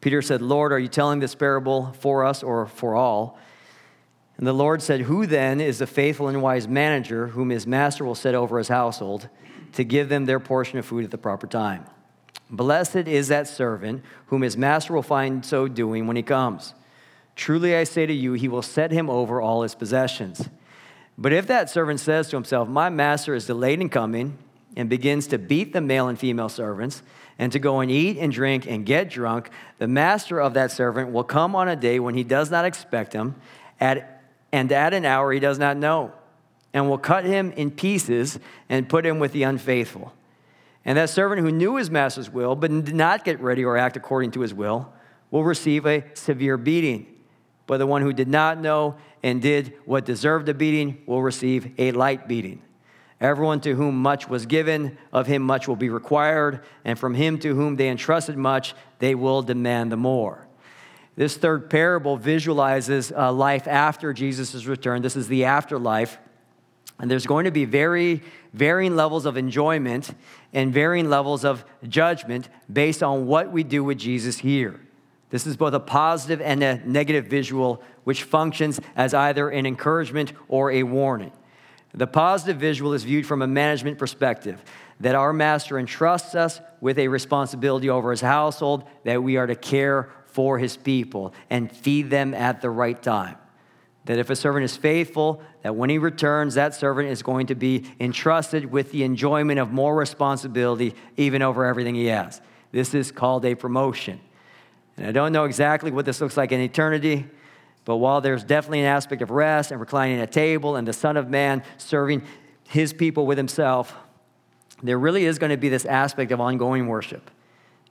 Peter 0.00 0.22
said, 0.22 0.40
Lord, 0.40 0.72
are 0.72 0.78
you 0.78 0.88
telling 0.88 1.20
this 1.20 1.34
parable 1.34 1.92
for 2.00 2.24
us 2.24 2.42
or 2.42 2.66
for 2.66 2.94
all? 2.94 3.38
And 4.38 4.46
the 4.46 4.54
Lord 4.54 4.80
said, 4.80 5.02
Who 5.02 5.26
then 5.26 5.60
is 5.60 5.80
the 5.80 5.86
faithful 5.86 6.28
and 6.28 6.40
wise 6.40 6.66
manager 6.66 7.26
whom 7.26 7.50
his 7.50 7.66
master 7.66 8.02
will 8.02 8.14
set 8.14 8.34
over 8.34 8.56
his 8.56 8.68
household 8.68 9.28
to 9.74 9.84
give 9.84 10.08
them 10.08 10.24
their 10.24 10.40
portion 10.40 10.78
of 10.78 10.86
food 10.86 11.04
at 11.04 11.10
the 11.10 11.18
proper 11.18 11.46
time? 11.46 11.84
Blessed 12.48 12.96
is 13.06 13.28
that 13.28 13.48
servant 13.48 14.02
whom 14.28 14.40
his 14.40 14.56
master 14.56 14.94
will 14.94 15.02
find 15.02 15.44
so 15.44 15.68
doing 15.68 16.06
when 16.06 16.16
he 16.16 16.22
comes. 16.22 16.72
Truly 17.36 17.76
I 17.76 17.84
say 17.84 18.06
to 18.06 18.12
you, 18.12 18.32
he 18.32 18.48
will 18.48 18.62
set 18.62 18.90
him 18.90 19.08
over 19.08 19.40
all 19.40 19.62
his 19.62 19.74
possessions. 19.74 20.48
But 21.18 21.32
if 21.32 21.46
that 21.46 21.70
servant 21.70 22.00
says 22.00 22.28
to 22.30 22.36
himself, 22.36 22.68
My 22.68 22.88
master 22.88 23.34
is 23.34 23.46
delayed 23.46 23.80
in 23.80 23.88
coming, 23.88 24.38
and 24.76 24.90
begins 24.90 25.26
to 25.28 25.38
beat 25.38 25.72
the 25.72 25.80
male 25.80 26.08
and 26.08 26.18
female 26.18 26.50
servants, 26.50 27.02
and 27.38 27.50
to 27.52 27.58
go 27.58 27.80
and 27.80 27.90
eat 27.90 28.18
and 28.18 28.32
drink 28.32 28.66
and 28.66 28.84
get 28.84 29.08
drunk, 29.08 29.50
the 29.78 29.88
master 29.88 30.40
of 30.40 30.54
that 30.54 30.70
servant 30.70 31.12
will 31.12 31.24
come 31.24 31.56
on 31.56 31.68
a 31.68 31.76
day 31.76 31.98
when 31.98 32.14
he 32.14 32.24
does 32.24 32.50
not 32.50 32.64
expect 32.64 33.12
him, 33.12 33.34
at, 33.80 34.22
and 34.52 34.70
at 34.72 34.92
an 34.92 35.04
hour 35.04 35.32
he 35.32 35.40
does 35.40 35.58
not 35.58 35.76
know, 35.76 36.12
and 36.72 36.88
will 36.88 36.98
cut 36.98 37.24
him 37.24 37.52
in 37.52 37.70
pieces 37.70 38.38
and 38.68 38.88
put 38.88 39.04
him 39.06 39.18
with 39.18 39.32
the 39.32 39.42
unfaithful. 39.44 40.12
And 40.84 40.96
that 40.98 41.10
servant 41.10 41.40
who 41.40 41.50
knew 41.50 41.76
his 41.76 41.90
master's 41.90 42.30
will, 42.30 42.54
but 42.54 42.70
did 42.84 42.94
not 42.94 43.24
get 43.24 43.40
ready 43.40 43.64
or 43.64 43.76
act 43.76 43.96
according 43.96 44.30
to 44.32 44.40
his 44.40 44.54
will, 44.54 44.92
will 45.30 45.44
receive 45.44 45.86
a 45.86 46.04
severe 46.14 46.56
beating. 46.56 47.15
But 47.66 47.78
the 47.78 47.86
one 47.86 48.02
who 48.02 48.12
did 48.12 48.28
not 48.28 48.60
know 48.60 48.96
and 49.22 49.42
did 49.42 49.74
what 49.84 50.04
deserved 50.04 50.48
a 50.48 50.54
beating 50.54 51.02
will 51.06 51.22
receive 51.22 51.72
a 51.78 51.92
light 51.92 52.28
beating. 52.28 52.62
Everyone 53.20 53.60
to 53.62 53.74
whom 53.74 53.96
much 53.96 54.28
was 54.28 54.44
given, 54.44 54.98
of 55.12 55.26
him 55.26 55.42
much 55.42 55.66
will 55.66 55.76
be 55.76 55.88
required, 55.88 56.60
and 56.84 56.98
from 56.98 57.14
him 57.14 57.38
to 57.38 57.54
whom 57.54 57.76
they 57.76 57.88
entrusted 57.88 58.36
much, 58.36 58.74
they 58.98 59.14
will 59.14 59.42
demand 59.42 59.90
the 59.90 59.96
more. 59.96 60.46
This 61.16 61.36
third 61.36 61.70
parable 61.70 62.18
visualizes 62.18 63.10
a 63.16 63.32
life 63.32 63.66
after 63.66 64.12
Jesus' 64.12 64.66
return. 64.66 65.00
This 65.00 65.16
is 65.16 65.28
the 65.28 65.46
afterlife. 65.46 66.18
And 66.98 67.10
there's 67.10 67.26
going 67.26 67.46
to 67.46 67.50
be 67.50 67.64
very 67.64 68.22
varying 68.52 68.96
levels 68.96 69.24
of 69.24 69.36
enjoyment 69.36 70.14
and 70.52 70.72
varying 70.72 71.08
levels 71.08 71.44
of 71.44 71.64
judgment 71.88 72.48
based 72.70 73.02
on 73.02 73.26
what 73.26 73.50
we 73.50 73.64
do 73.64 73.82
with 73.82 73.98
Jesus 73.98 74.38
here. 74.38 74.80
This 75.30 75.46
is 75.46 75.56
both 75.56 75.74
a 75.74 75.80
positive 75.80 76.40
and 76.40 76.62
a 76.62 76.76
negative 76.86 77.26
visual, 77.26 77.82
which 78.04 78.22
functions 78.22 78.80
as 78.94 79.12
either 79.12 79.48
an 79.48 79.66
encouragement 79.66 80.32
or 80.48 80.70
a 80.70 80.82
warning. 80.84 81.32
The 81.92 82.06
positive 82.06 82.58
visual 82.58 82.92
is 82.92 83.04
viewed 83.04 83.26
from 83.26 83.42
a 83.42 83.46
management 83.46 83.98
perspective 83.98 84.62
that 85.00 85.14
our 85.14 85.32
master 85.32 85.78
entrusts 85.78 86.34
us 86.34 86.60
with 86.80 86.98
a 86.98 87.08
responsibility 87.08 87.90
over 87.90 88.10
his 88.10 88.20
household, 88.20 88.84
that 89.04 89.22
we 89.22 89.36
are 89.36 89.46
to 89.46 89.54
care 89.54 90.10
for 90.26 90.58
his 90.58 90.76
people 90.76 91.34
and 91.50 91.70
feed 91.70 92.10
them 92.10 92.34
at 92.34 92.60
the 92.60 92.70
right 92.70 93.02
time. 93.02 93.36
That 94.04 94.18
if 94.18 94.30
a 94.30 94.36
servant 94.36 94.64
is 94.64 94.76
faithful, 94.76 95.42
that 95.62 95.74
when 95.74 95.90
he 95.90 95.98
returns, 95.98 96.54
that 96.54 96.74
servant 96.74 97.08
is 97.08 97.22
going 97.22 97.48
to 97.48 97.54
be 97.54 97.84
entrusted 97.98 98.70
with 98.70 98.92
the 98.92 99.02
enjoyment 99.02 99.58
of 99.58 99.72
more 99.72 99.96
responsibility, 99.96 100.94
even 101.16 101.42
over 101.42 101.64
everything 101.64 101.94
he 101.94 102.06
has. 102.06 102.40
This 102.72 102.94
is 102.94 103.10
called 103.10 103.44
a 103.44 103.54
promotion. 103.54 104.20
And 104.96 105.06
I 105.06 105.12
don't 105.12 105.32
know 105.32 105.44
exactly 105.44 105.90
what 105.90 106.04
this 106.06 106.20
looks 106.20 106.36
like 106.36 106.52
in 106.52 106.60
eternity, 106.60 107.26
but 107.84 107.96
while 107.96 108.20
there's 108.20 108.44
definitely 108.44 108.80
an 108.80 108.86
aspect 108.86 109.22
of 109.22 109.30
rest 109.30 109.70
and 109.70 109.80
reclining 109.80 110.20
at 110.20 110.32
table 110.32 110.76
and 110.76 110.88
the 110.88 110.92
Son 110.92 111.16
of 111.16 111.28
Man 111.28 111.62
serving 111.78 112.22
his 112.68 112.92
people 112.92 113.26
with 113.26 113.38
himself, 113.38 113.94
there 114.82 114.98
really 114.98 115.24
is 115.24 115.38
going 115.38 115.50
to 115.50 115.56
be 115.56 115.68
this 115.68 115.84
aspect 115.84 116.32
of 116.32 116.40
ongoing 116.40 116.86
worship 116.86 117.30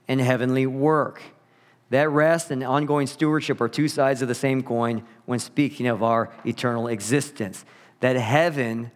and 0.08 0.20
heavenly 0.20 0.66
work. 0.66 1.22
That 1.90 2.10
rest 2.10 2.50
and 2.50 2.62
ongoing 2.64 3.06
stewardship 3.06 3.60
are 3.60 3.68
two 3.68 3.88
sides 3.88 4.20
of 4.22 4.28
the 4.28 4.34
same 4.34 4.62
coin 4.62 5.04
when 5.24 5.38
speaking 5.38 5.86
of 5.86 6.02
our 6.02 6.32
eternal 6.44 6.88
existence. 6.88 7.64
That 8.00 8.16
heaven 8.16 8.90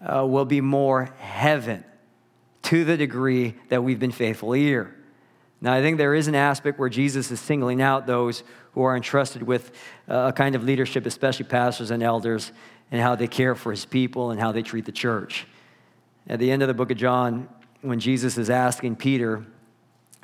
uh, 0.00 0.26
will 0.26 0.44
be 0.44 0.60
more 0.60 1.04
heaven 1.18 1.84
to 2.62 2.84
the 2.84 2.96
degree 2.96 3.54
that 3.68 3.82
we've 3.82 4.00
been 4.00 4.12
faithful 4.12 4.52
here. 4.52 4.96
Now, 5.62 5.72
I 5.72 5.80
think 5.80 5.96
there 5.96 6.12
is 6.12 6.26
an 6.26 6.34
aspect 6.34 6.80
where 6.80 6.88
Jesus 6.88 7.30
is 7.30 7.40
singling 7.40 7.80
out 7.80 8.04
those 8.04 8.42
who 8.72 8.82
are 8.82 8.96
entrusted 8.96 9.44
with 9.44 9.70
uh, 10.08 10.30
a 10.30 10.32
kind 10.32 10.56
of 10.56 10.64
leadership, 10.64 11.06
especially 11.06 11.44
pastors 11.44 11.92
and 11.92 12.02
elders, 12.02 12.50
and 12.90 13.00
how 13.00 13.14
they 13.14 13.28
care 13.28 13.54
for 13.54 13.70
his 13.70 13.84
people 13.84 14.32
and 14.32 14.40
how 14.40 14.50
they 14.50 14.62
treat 14.62 14.86
the 14.86 14.92
church. 14.92 15.46
At 16.26 16.40
the 16.40 16.50
end 16.50 16.62
of 16.62 16.68
the 16.68 16.74
book 16.74 16.90
of 16.90 16.96
John, 16.96 17.48
when 17.80 18.00
Jesus 18.00 18.36
is 18.38 18.50
asking 18.50 18.96
Peter 18.96 19.46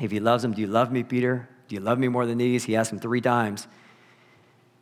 if 0.01 0.11
he 0.11 0.18
loves 0.18 0.44
him, 0.44 0.53
Do 0.53 0.61
you 0.61 0.66
love 0.66 0.90
me, 0.90 1.05
Peter? 1.05 1.48
Do 1.68 1.77
you 1.77 1.81
love 1.81 2.01
me 2.01 2.09
more 2.09 2.27
than 2.27 2.38
these? 2.38 2.64
He 2.64 2.74
asks 2.74 2.92
him 2.92 2.98
three 2.98 3.20
times. 3.20 3.68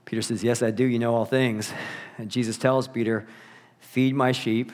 Peter 0.07 0.23
says, 0.23 0.43
Yes, 0.43 0.63
I 0.63 0.71
do. 0.71 0.85
You 0.85 0.99
know 0.99 1.15
all 1.15 1.27
things. 1.27 1.71
And 2.17 2.31
Jesus 2.31 2.57
tells 2.57 2.89
Peter, 2.89 3.27
Feed 3.79 4.15
my 4.15 4.33
sheep, 4.33 4.73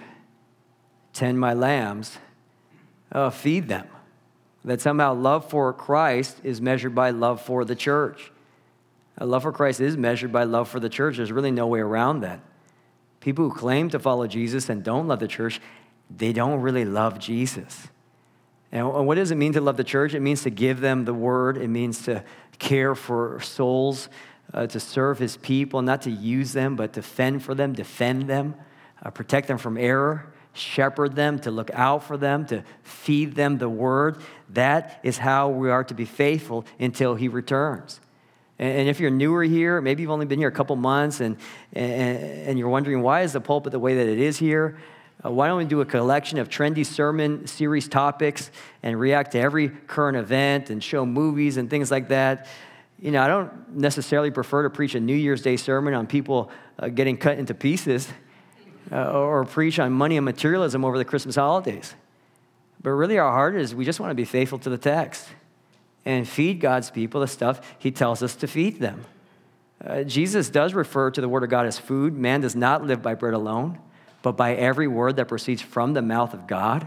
tend 1.12 1.40
my 1.40 1.54
lambs, 1.54 2.18
uh, 3.10 3.30
feed 3.30 3.66
them. 3.66 3.88
That 4.64 4.80
somehow 4.80 5.14
love 5.14 5.50
for 5.50 5.72
Christ 5.72 6.38
is 6.44 6.60
measured 6.60 6.94
by 6.94 7.10
love 7.10 7.40
for 7.40 7.64
the 7.64 7.74
church. 7.74 8.30
A 9.18 9.26
love 9.26 9.42
for 9.42 9.52
Christ 9.52 9.80
is 9.80 9.96
measured 9.96 10.32
by 10.32 10.44
love 10.44 10.68
for 10.68 10.80
the 10.80 10.88
church. 10.88 11.16
There's 11.16 11.32
really 11.32 11.50
no 11.50 11.66
way 11.66 11.80
around 11.80 12.20
that. 12.20 12.40
People 13.20 13.48
who 13.48 13.54
claim 13.54 13.90
to 13.90 13.98
follow 13.98 14.26
Jesus 14.26 14.68
and 14.68 14.82
don't 14.82 15.08
love 15.08 15.20
the 15.20 15.28
church, 15.28 15.60
they 16.10 16.32
don't 16.32 16.60
really 16.60 16.84
love 16.84 17.18
Jesus. 17.18 17.88
And 18.70 19.06
what 19.06 19.16
does 19.16 19.30
it 19.30 19.36
mean 19.36 19.52
to 19.52 19.60
love 19.60 19.76
the 19.76 19.84
church? 19.84 20.14
It 20.14 20.20
means 20.20 20.42
to 20.44 20.50
give 20.50 20.80
them 20.80 21.04
the 21.04 21.14
word, 21.14 21.56
it 21.58 21.68
means 21.68 22.04
to 22.04 22.24
care 22.58 22.94
for 22.94 23.40
souls, 23.40 24.08
uh, 24.54 24.66
to 24.66 24.80
serve 24.80 25.18
his 25.18 25.36
people, 25.36 25.82
not 25.82 26.02
to 26.02 26.10
use 26.10 26.52
them, 26.52 26.74
but 26.74 26.94
to 26.94 27.02
fend 27.02 27.42
for 27.42 27.54
them, 27.54 27.74
defend 27.74 28.28
them, 28.28 28.54
uh, 29.04 29.10
protect 29.10 29.48
them 29.48 29.58
from 29.58 29.76
error 29.76 30.31
shepherd 30.52 31.16
them, 31.16 31.38
to 31.40 31.50
look 31.50 31.70
out 31.72 32.04
for 32.04 32.16
them, 32.16 32.46
to 32.46 32.62
feed 32.82 33.34
them 33.34 33.58
the 33.58 33.68
word. 33.68 34.18
That 34.50 35.00
is 35.02 35.18
how 35.18 35.48
we 35.48 35.70
are 35.70 35.84
to 35.84 35.94
be 35.94 36.04
faithful 36.04 36.64
until 36.78 37.14
he 37.14 37.28
returns. 37.28 38.00
And 38.58 38.88
if 38.88 39.00
you're 39.00 39.10
newer 39.10 39.42
here, 39.42 39.80
maybe 39.80 40.02
you've 40.02 40.10
only 40.10 40.26
been 40.26 40.38
here 40.38 40.48
a 40.48 40.52
couple 40.52 40.76
months 40.76 41.20
and, 41.20 41.36
and, 41.72 42.18
and 42.18 42.58
you're 42.58 42.68
wondering 42.68 43.02
why 43.02 43.22
is 43.22 43.32
the 43.32 43.40
pulpit 43.40 43.72
the 43.72 43.78
way 43.78 43.96
that 43.96 44.06
it 44.06 44.18
is 44.18 44.38
here? 44.38 44.78
Uh, 45.24 45.30
why 45.30 45.48
don't 45.48 45.58
we 45.58 45.64
do 45.64 45.80
a 45.80 45.84
collection 45.84 46.38
of 46.38 46.48
trendy 46.48 46.84
sermon 46.84 47.46
series 47.46 47.88
topics 47.88 48.50
and 48.82 48.98
react 49.00 49.32
to 49.32 49.38
every 49.38 49.68
current 49.68 50.16
event 50.16 50.70
and 50.70 50.82
show 50.82 51.06
movies 51.06 51.56
and 51.56 51.70
things 51.70 51.90
like 51.90 52.08
that? 52.08 52.46
You 53.00 53.10
know, 53.10 53.22
I 53.22 53.26
don't 53.26 53.70
necessarily 53.70 54.30
prefer 54.30 54.62
to 54.62 54.70
preach 54.70 54.94
a 54.94 55.00
New 55.00 55.16
Year's 55.16 55.42
Day 55.42 55.56
sermon 55.56 55.94
on 55.94 56.06
people 56.06 56.50
uh, 56.78 56.88
getting 56.88 57.16
cut 57.16 57.38
into 57.38 57.54
pieces 57.54 58.08
uh, 58.90 59.10
or 59.10 59.44
preach 59.44 59.78
on 59.78 59.92
money 59.92 60.16
and 60.16 60.24
materialism 60.24 60.84
over 60.84 60.98
the 60.98 61.04
Christmas 61.04 61.36
holidays. 61.36 61.94
But 62.82 62.90
really, 62.90 63.18
our 63.18 63.30
heart 63.30 63.54
is 63.54 63.74
we 63.74 63.84
just 63.84 64.00
want 64.00 64.10
to 64.10 64.14
be 64.14 64.24
faithful 64.24 64.58
to 64.60 64.70
the 64.70 64.78
text 64.78 65.28
and 66.04 66.28
feed 66.28 66.60
God's 66.60 66.90
people 66.90 67.20
the 67.20 67.28
stuff 67.28 67.74
He 67.78 67.90
tells 67.90 68.22
us 68.22 68.34
to 68.36 68.46
feed 68.46 68.80
them. 68.80 69.04
Uh, 69.84 70.02
Jesus 70.02 70.50
does 70.50 70.74
refer 70.74 71.10
to 71.10 71.20
the 71.20 71.28
Word 71.28 71.42
of 71.44 71.50
God 71.50 71.66
as 71.66 71.78
food. 71.78 72.14
Man 72.14 72.40
does 72.40 72.56
not 72.56 72.84
live 72.84 73.02
by 73.02 73.14
bread 73.14 73.34
alone, 73.34 73.78
but 74.22 74.32
by 74.32 74.54
every 74.54 74.86
word 74.86 75.16
that 75.16 75.28
proceeds 75.28 75.62
from 75.62 75.94
the 75.94 76.02
mouth 76.02 76.34
of 76.34 76.46
God. 76.46 76.86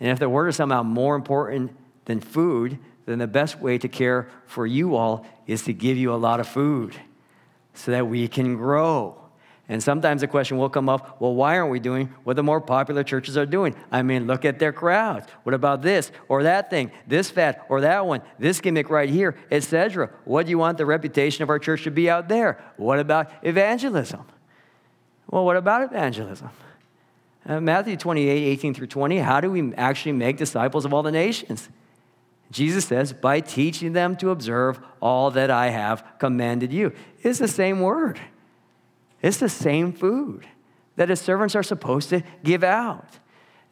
And 0.00 0.10
if 0.10 0.18
the 0.18 0.28
Word 0.28 0.48
is 0.48 0.56
somehow 0.56 0.82
more 0.82 1.14
important 1.14 1.76
than 2.06 2.20
food, 2.20 2.78
then 3.06 3.18
the 3.18 3.26
best 3.26 3.60
way 3.60 3.78
to 3.78 3.88
care 3.88 4.28
for 4.46 4.66
you 4.66 4.96
all 4.96 5.26
is 5.46 5.62
to 5.64 5.72
give 5.72 5.96
you 5.96 6.12
a 6.12 6.16
lot 6.16 6.40
of 6.40 6.48
food 6.48 6.96
so 7.74 7.90
that 7.92 8.06
we 8.06 8.28
can 8.28 8.56
grow. 8.56 9.16
And 9.68 9.82
sometimes 9.82 10.20
the 10.20 10.28
question 10.28 10.58
will 10.58 10.68
come 10.68 10.88
up 10.88 11.20
well, 11.20 11.34
why 11.34 11.58
aren't 11.58 11.72
we 11.72 11.80
doing 11.80 12.14
what 12.22 12.36
the 12.36 12.42
more 12.42 12.60
popular 12.60 13.02
churches 13.02 13.36
are 13.36 13.46
doing? 13.46 13.74
I 13.90 14.02
mean, 14.02 14.26
look 14.26 14.44
at 14.44 14.60
their 14.60 14.72
crowds. 14.72 15.26
What 15.42 15.54
about 15.54 15.82
this 15.82 16.12
or 16.28 16.44
that 16.44 16.70
thing, 16.70 16.92
this 17.06 17.30
fad 17.30 17.60
or 17.68 17.80
that 17.80 18.06
one, 18.06 18.22
this 18.38 18.60
gimmick 18.60 18.90
right 18.90 19.08
here, 19.08 19.36
etc.? 19.50 20.10
What 20.24 20.46
do 20.46 20.50
you 20.50 20.58
want 20.58 20.78
the 20.78 20.86
reputation 20.86 21.42
of 21.42 21.50
our 21.50 21.58
church 21.58 21.82
to 21.84 21.90
be 21.90 22.08
out 22.08 22.28
there? 22.28 22.62
What 22.76 23.00
about 23.00 23.30
evangelism? 23.42 24.24
Well, 25.28 25.44
what 25.44 25.56
about 25.56 25.82
evangelism? 25.82 26.50
Uh, 27.44 27.60
Matthew 27.60 27.96
28 27.96 28.28
18 28.28 28.74
through 28.74 28.86
20, 28.88 29.18
how 29.18 29.40
do 29.40 29.50
we 29.50 29.74
actually 29.74 30.12
make 30.12 30.36
disciples 30.36 30.84
of 30.84 30.94
all 30.94 31.02
the 31.02 31.12
nations? 31.12 31.68
Jesus 32.52 32.84
says, 32.86 33.12
by 33.12 33.40
teaching 33.40 33.92
them 33.92 34.14
to 34.16 34.30
observe 34.30 34.78
all 35.00 35.32
that 35.32 35.50
I 35.50 35.70
have 35.70 36.04
commanded 36.20 36.72
you. 36.72 36.92
It's 37.22 37.40
the 37.40 37.48
same 37.48 37.80
word. 37.80 38.20
It's 39.26 39.38
the 39.38 39.48
same 39.48 39.92
food 39.92 40.46
that 40.94 41.08
his 41.08 41.20
servants 41.20 41.56
are 41.56 41.64
supposed 41.64 42.10
to 42.10 42.22
give 42.44 42.62
out. 42.62 43.18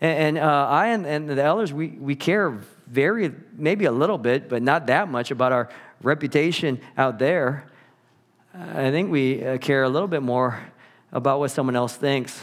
And, 0.01 0.37
and 0.37 0.39
uh, 0.39 0.67
I 0.69 0.89
and, 0.89 1.07
and, 1.07 1.29
the 1.29 1.41
elders, 1.41 1.73
we, 1.73 1.91
we 1.91 2.17
care 2.17 2.61
very, 2.89 3.33
maybe 3.53 3.85
a 3.85 3.93
little 3.93 4.19
bit, 4.19 4.49
but 4.49 4.65
not 4.65 4.89
that 4.89 5.09
much 5.09 5.31
about 5.31 5.53
our 5.53 5.69
reputation 6.03 6.81
out 6.99 7.21
there. 7.21 7.69
I 8.53 8.91
think 8.91 9.13
we 9.13 9.45
uh, 9.45 9.59
care 9.59 9.85
a 9.85 9.89
little 9.89 10.09
bit 10.09 10.23
more 10.23 10.59
about 11.13 11.39
what 11.39 11.53
someone 11.53 11.77
else 11.77 11.95
thinks. 11.95 12.37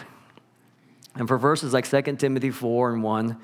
And 1.15 1.27
for 1.27 1.37
verses 1.37 1.73
like 1.73 1.89
2 1.89 2.15
Timothy 2.15 2.49
4 2.49 2.93
and 2.93 3.03
1, 3.03 3.37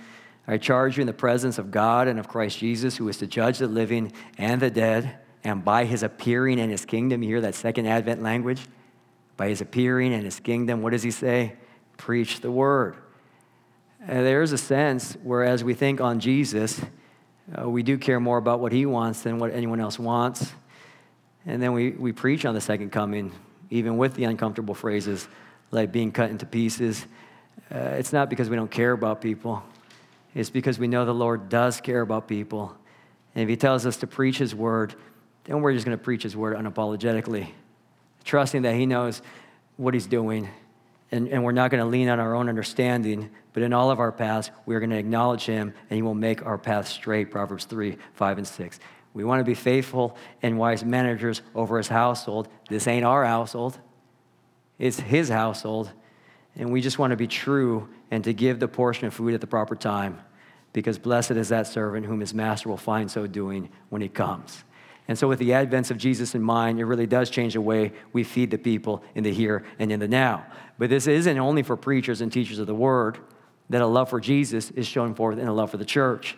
I 0.48 0.58
charge 0.58 0.96
you 0.96 1.02
in 1.02 1.08
the 1.08 1.14
presence 1.14 1.58
of 1.58 1.72
God 1.72 2.08
and 2.08 2.20
of 2.20 2.30
Christ 2.30 2.58
Jesus, 2.60 2.96
who 2.96 3.10
is 3.10 3.18
to 3.18 3.28
judge 3.28 3.58
the 3.58 3.68
living 3.68 4.14
and 4.38 4.62
the 4.62 4.72
dead, 4.72 5.18
and 5.44 5.66
by 5.66 5.84
his 5.84 6.04
appearing 6.04 6.58
in 6.58 6.70
his 6.70 6.86
kingdom, 6.86 7.22
you 7.22 7.28
hear 7.28 7.42
that 7.42 7.54
second 7.54 7.86
advent 7.86 8.24
language? 8.24 8.62
By 9.38 9.50
his 9.50 9.62
appearing 9.62 10.14
and 10.14 10.24
his 10.24 10.40
kingdom, 10.40 10.82
what 10.82 10.92
does 10.92 11.04
he 11.04 11.12
say? 11.12 11.54
Preach 11.96 12.42
the 12.42 12.52
word. 12.52 12.98
And 14.02 14.26
there's 14.26 14.52
a 14.52 14.58
sense 14.58 15.16
where, 15.24 15.44
as 15.44 15.64
we 15.64 15.76
think 15.76 16.02
on 16.02 16.20
Jesus, 16.20 16.82
uh, 17.58 17.70
we 17.70 17.84
do 17.84 17.98
care 17.98 18.20
more 18.20 18.38
about 18.38 18.60
what 18.60 18.72
he 18.72 18.86
wants 18.86 19.22
than 19.22 19.38
what 19.38 19.54
anyone 19.54 19.80
else 19.80 20.00
wants. 20.00 20.52
And 21.46 21.62
then 21.62 21.74
we, 21.74 21.92
we 21.92 22.12
preach 22.12 22.46
on 22.46 22.54
the 22.54 22.62
second 22.62 22.92
coming, 22.92 23.32
even 23.70 23.98
with 23.98 24.16
the 24.16 24.26
uncomfortable 24.26 24.74
phrases 24.74 25.28
like 25.72 25.92
being 25.92 26.12
cut 26.12 26.30
into 26.30 26.46
pieces. 26.46 27.06
Uh, 27.74 27.78
it's 27.78 28.12
not 28.12 28.30
because 28.30 28.50
we 28.50 28.56
don't 28.56 28.72
care 28.72 28.92
about 28.92 29.22
people, 29.22 29.64
it's 30.34 30.50
because 30.50 30.80
we 30.80 30.88
know 30.88 31.06
the 31.06 31.14
Lord 31.14 31.50
does 31.50 31.80
care 31.80 32.02
about 32.02 32.28
people. 32.28 32.76
And 33.36 33.44
if 33.44 33.50
he 33.50 33.56
tells 33.56 33.86
us 33.86 33.98
to 33.98 34.08
preach 34.08 34.38
his 34.38 34.56
word, 34.56 34.96
then 35.44 35.62
we're 35.62 35.74
just 35.74 35.86
going 35.86 35.98
to 35.98 36.04
preach 36.04 36.24
his 36.24 36.36
word 36.36 36.58
unapologetically 36.58 37.52
trusting 38.28 38.62
that 38.62 38.76
He 38.76 38.86
knows 38.86 39.22
what 39.78 39.94
He's 39.94 40.06
doing. 40.06 40.48
And, 41.12 41.30
and 41.30 41.44
we're 41.44 41.54
not 41.54 41.72
going 41.72 41.82
to 41.82 41.90
lean 41.90 42.10
on 42.10 42.20
our 42.20 42.36
own 42.36 42.50
understanding, 42.50 43.30
but 43.54 43.64
in 43.64 43.72
all 43.74 43.90
of 43.90 44.00
our 44.00 44.12
paths, 44.12 44.52
we're 44.66 44.80
going 44.80 44.90
to 44.90 44.98
acknowledge 44.98 45.46
Him 45.46 45.74
and 45.90 45.96
He 45.96 46.02
will 46.02 46.14
make 46.14 46.46
our 46.46 46.58
path 46.58 46.88
straight. 46.88 47.32
Proverbs 47.32 47.66
3, 47.66 47.98
5, 48.14 48.38
and 48.38 48.48
6. 48.48 48.80
We 49.14 49.24
want 49.24 49.40
to 49.40 49.46
be 49.46 49.56
faithful 49.56 50.16
and 50.44 50.60
wise 50.60 50.84
managers 50.84 51.42
over 51.56 51.78
His 51.78 51.88
household. 51.88 52.50
This 52.70 52.88
ain't 52.88 53.06
our 53.06 53.26
household, 53.26 53.80
it's 54.78 55.00
His 55.00 55.30
household. 55.30 55.92
And 56.56 56.72
we 56.72 56.82
just 56.82 56.98
want 56.98 57.12
to 57.12 57.18
be 57.18 57.28
true 57.28 57.88
and 58.10 58.24
to 58.24 58.34
give 58.34 58.60
the 58.60 58.68
portion 58.68 59.06
of 59.06 59.14
food 59.14 59.36
at 59.36 59.42
the 59.42 59.48
proper 59.48 59.76
time 59.76 60.20
because 60.74 60.98
blessed 60.98 61.32
is 61.32 61.50
that 61.50 61.68
servant 61.68 62.06
whom 62.06 62.20
his 62.20 62.34
master 62.34 62.70
will 62.70 62.78
find 62.78 63.10
so 63.10 63.28
doing 63.28 63.70
when 63.90 64.02
he 64.02 64.08
comes. 64.08 64.64
And 65.08 65.18
so, 65.18 65.28
with 65.28 65.40
the 65.40 65.52
advents 65.52 65.90
of 65.90 65.98
Jesus 65.98 66.36
in 66.36 66.42
mind, 66.42 66.80
it 66.80 66.86
really 66.86 67.08
does 67.08 67.30
change 67.30 67.54
the 67.54 67.62
way 67.62 67.94
we 68.12 68.24
feed 68.24 68.52
the 68.52 68.58
people 68.58 69.04
in 69.16 69.24
the 69.24 69.34
here 69.34 69.64
and 69.80 69.92
in 69.92 70.00
the 70.00 70.08
now. 70.08 70.46
But 70.78 70.90
this 70.90 71.08
isn't 71.08 71.38
only 71.38 71.64
for 71.64 71.78
preachers 71.78 72.20
and 72.20 72.32
teachers 72.32 72.60
of 72.60 72.68
the 72.68 72.76
word, 72.76 73.20
that 73.70 73.82
a 73.82 73.88
love 73.88 74.10
for 74.10 74.20
Jesus 74.20 74.72
is 74.72 74.86
shown 74.86 75.16
forth 75.16 75.38
in 75.38 75.48
a 75.48 75.54
love 75.54 75.72
for 75.72 75.78
the 75.78 75.86
church. 75.86 76.38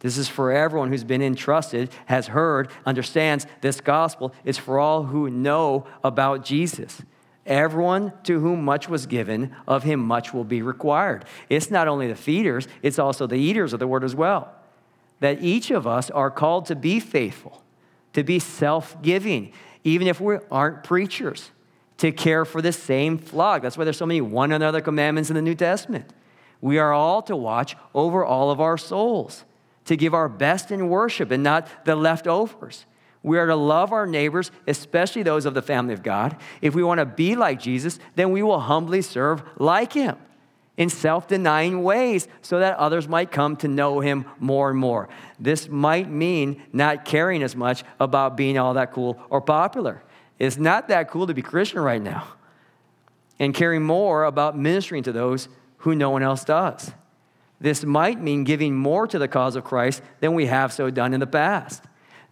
This 0.00 0.18
is 0.18 0.28
for 0.28 0.52
everyone 0.52 0.90
who's 0.90 1.04
been 1.04 1.22
entrusted, 1.22 1.90
has 2.06 2.28
heard, 2.28 2.70
understands 2.84 3.46
this 3.60 3.80
gospel. 3.80 4.34
It's 4.44 4.58
for 4.58 4.78
all 4.78 5.04
who 5.04 5.30
know 5.30 5.86
about 6.04 6.44
Jesus. 6.44 7.02
Everyone 7.46 8.12
to 8.24 8.40
whom 8.40 8.64
much 8.64 8.88
was 8.88 9.06
given, 9.06 9.54
of 9.66 9.84
him 9.84 10.00
much 10.00 10.34
will 10.34 10.44
be 10.44 10.62
required. 10.62 11.24
It's 11.48 11.70
not 11.70 11.86
only 11.86 12.08
the 12.08 12.16
feeders, 12.16 12.66
it's 12.82 12.98
also 12.98 13.26
the 13.26 13.36
eaters 13.36 13.72
of 13.72 13.80
the 13.80 13.86
word 13.86 14.04
as 14.04 14.14
well. 14.14 14.52
That 15.20 15.42
each 15.42 15.70
of 15.70 15.86
us 15.86 16.10
are 16.10 16.30
called 16.30 16.66
to 16.66 16.76
be 16.76 16.98
faithful 16.98 17.62
to 18.16 18.24
be 18.24 18.38
self 18.38 19.00
giving, 19.02 19.52
even 19.84 20.08
if 20.08 20.22
we 20.22 20.38
aren't 20.50 20.82
preachers, 20.82 21.50
to 21.98 22.10
care 22.10 22.46
for 22.46 22.62
the 22.62 22.72
same 22.72 23.18
flock. 23.18 23.60
That's 23.60 23.76
why 23.76 23.84
there's 23.84 23.98
so 23.98 24.06
many 24.06 24.22
one 24.22 24.52
another 24.52 24.80
commandments 24.80 25.28
in 25.28 25.36
the 25.36 25.42
New 25.42 25.54
Testament. 25.54 26.10
We 26.62 26.78
are 26.78 26.94
all 26.94 27.20
to 27.24 27.36
watch 27.36 27.76
over 27.94 28.24
all 28.24 28.50
of 28.50 28.58
our 28.58 28.78
souls, 28.78 29.44
to 29.84 29.98
give 29.98 30.14
our 30.14 30.30
best 30.30 30.70
in 30.70 30.88
worship 30.88 31.30
and 31.30 31.42
not 31.42 31.68
the 31.84 31.94
leftovers. 31.94 32.86
We 33.22 33.36
are 33.36 33.48
to 33.48 33.56
love 33.56 33.92
our 33.92 34.06
neighbors, 34.06 34.50
especially 34.66 35.22
those 35.22 35.44
of 35.44 35.52
the 35.52 35.60
family 35.60 35.92
of 35.92 36.02
God. 36.02 36.38
If 36.62 36.74
we 36.74 36.82
want 36.82 37.00
to 37.00 37.04
be 37.04 37.36
like 37.36 37.60
Jesus, 37.60 37.98
then 38.14 38.30
we 38.30 38.42
will 38.42 38.60
humbly 38.60 39.02
serve 39.02 39.42
like 39.58 39.92
him 39.92 40.16
in 40.76 40.88
self 40.88 41.26
denying 41.26 41.82
ways 41.82 42.28
so 42.42 42.58
that 42.58 42.76
others 42.76 43.08
might 43.08 43.30
come 43.30 43.56
to 43.56 43.68
know 43.68 44.00
him 44.00 44.26
more 44.38 44.70
and 44.70 44.78
more. 44.78 45.08
This 45.38 45.68
might 45.68 46.10
mean 46.10 46.62
not 46.72 47.04
caring 47.04 47.42
as 47.42 47.56
much 47.56 47.84
about 47.98 48.36
being 48.36 48.58
all 48.58 48.74
that 48.74 48.92
cool 48.92 49.18
or 49.30 49.40
popular. 49.40 50.02
It's 50.38 50.58
not 50.58 50.88
that 50.88 51.10
cool 51.10 51.26
to 51.26 51.34
be 51.34 51.42
Christian 51.42 51.80
right 51.80 52.02
now, 52.02 52.26
and 53.38 53.54
caring 53.54 53.82
more 53.82 54.24
about 54.24 54.58
ministering 54.58 55.02
to 55.04 55.12
those 55.12 55.48
who 55.78 55.94
no 55.94 56.10
one 56.10 56.22
else 56.22 56.44
does. 56.44 56.92
This 57.58 57.84
might 57.84 58.20
mean 58.20 58.44
giving 58.44 58.76
more 58.76 59.06
to 59.06 59.18
the 59.18 59.28
cause 59.28 59.56
of 59.56 59.64
Christ 59.64 60.02
than 60.20 60.34
we 60.34 60.46
have 60.46 60.72
so 60.72 60.90
done 60.90 61.14
in 61.14 61.20
the 61.20 61.26
past. 61.26 61.82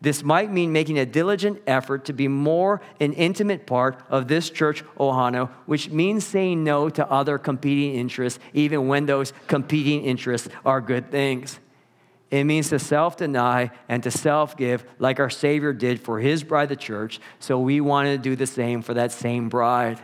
This 0.05 0.23
might 0.23 0.53
mean 0.53 0.71
making 0.71 0.99
a 0.99 1.07
diligent 1.07 1.62
effort 1.67 2.05
to 2.05 2.12
be 2.12 2.29
more 2.29 2.83
an 3.01 3.14
intimate 3.14 3.67
part 3.67 3.99
of 4.11 4.29
this 4.29 4.51
church, 4.51 4.85
Ohana, 5.01 5.49
which 5.64 5.88
means 5.88 6.27
saying 6.27 6.62
no 6.62 6.90
to 6.90 7.11
other 7.11 7.38
competing 7.38 7.95
interests, 7.95 8.38
even 8.53 8.87
when 8.87 9.07
those 9.07 9.33
competing 9.47 10.05
interests 10.05 10.51
are 10.62 10.83
good 10.83 11.11
things. 11.11 11.59
It 12.31 12.45
means 12.45 12.69
to 12.69 12.79
self 12.79 13.17
deny 13.17 13.71
and 13.88 14.03
to 14.03 14.11
self 14.11 14.59
give, 14.59 14.85
like 14.99 15.21
our 15.21 15.31
Savior 15.31 15.73
did 15.73 16.03
for 16.03 16.21
his 16.21 16.45
bride, 16.45 16.69
the 16.69 16.77
church. 16.77 17.19
So 17.38 17.59
we 17.59 17.81
want 17.81 18.09
to 18.09 18.19
do 18.19 18.37
the 18.37 18.47
same 18.47 18.83
for 18.83 18.93
that 18.93 19.11
same 19.11 19.49
bride 19.49 20.01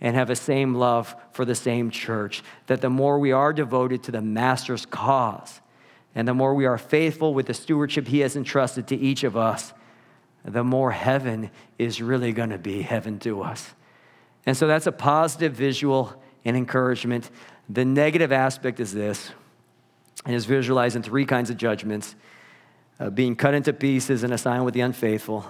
and 0.00 0.16
have 0.16 0.28
the 0.28 0.36
same 0.36 0.74
love 0.74 1.14
for 1.32 1.44
the 1.44 1.54
same 1.54 1.90
church. 1.90 2.42
That 2.66 2.80
the 2.80 2.88
more 2.88 3.18
we 3.18 3.32
are 3.32 3.52
devoted 3.52 4.04
to 4.04 4.10
the 4.10 4.22
Master's 4.22 4.86
cause, 4.86 5.60
and 6.18 6.26
the 6.26 6.34
more 6.34 6.52
we 6.52 6.66
are 6.66 6.78
faithful 6.78 7.32
with 7.32 7.46
the 7.46 7.54
stewardship 7.54 8.08
He 8.08 8.18
has 8.20 8.34
entrusted 8.34 8.88
to 8.88 8.96
each 8.96 9.22
of 9.22 9.36
us, 9.36 9.72
the 10.44 10.64
more 10.64 10.90
heaven 10.90 11.48
is 11.78 12.02
really 12.02 12.32
going 12.32 12.50
to 12.50 12.58
be 12.58 12.82
heaven 12.82 13.20
to 13.20 13.40
us. 13.40 13.72
And 14.44 14.56
so 14.56 14.66
that's 14.66 14.88
a 14.88 14.92
positive 14.92 15.52
visual 15.52 16.20
and 16.44 16.56
encouragement. 16.56 17.30
The 17.68 17.84
negative 17.84 18.32
aspect 18.32 18.80
is 18.80 18.92
this 18.92 19.30
and 20.26 20.34
is 20.34 20.44
visualized 20.44 20.96
in 20.96 21.04
three 21.04 21.24
kinds 21.24 21.50
of 21.50 21.56
judgments 21.56 22.16
uh, 22.98 23.10
being 23.10 23.36
cut 23.36 23.54
into 23.54 23.72
pieces 23.72 24.24
and 24.24 24.34
assigned 24.34 24.64
with 24.64 24.74
the 24.74 24.80
unfaithful, 24.80 25.46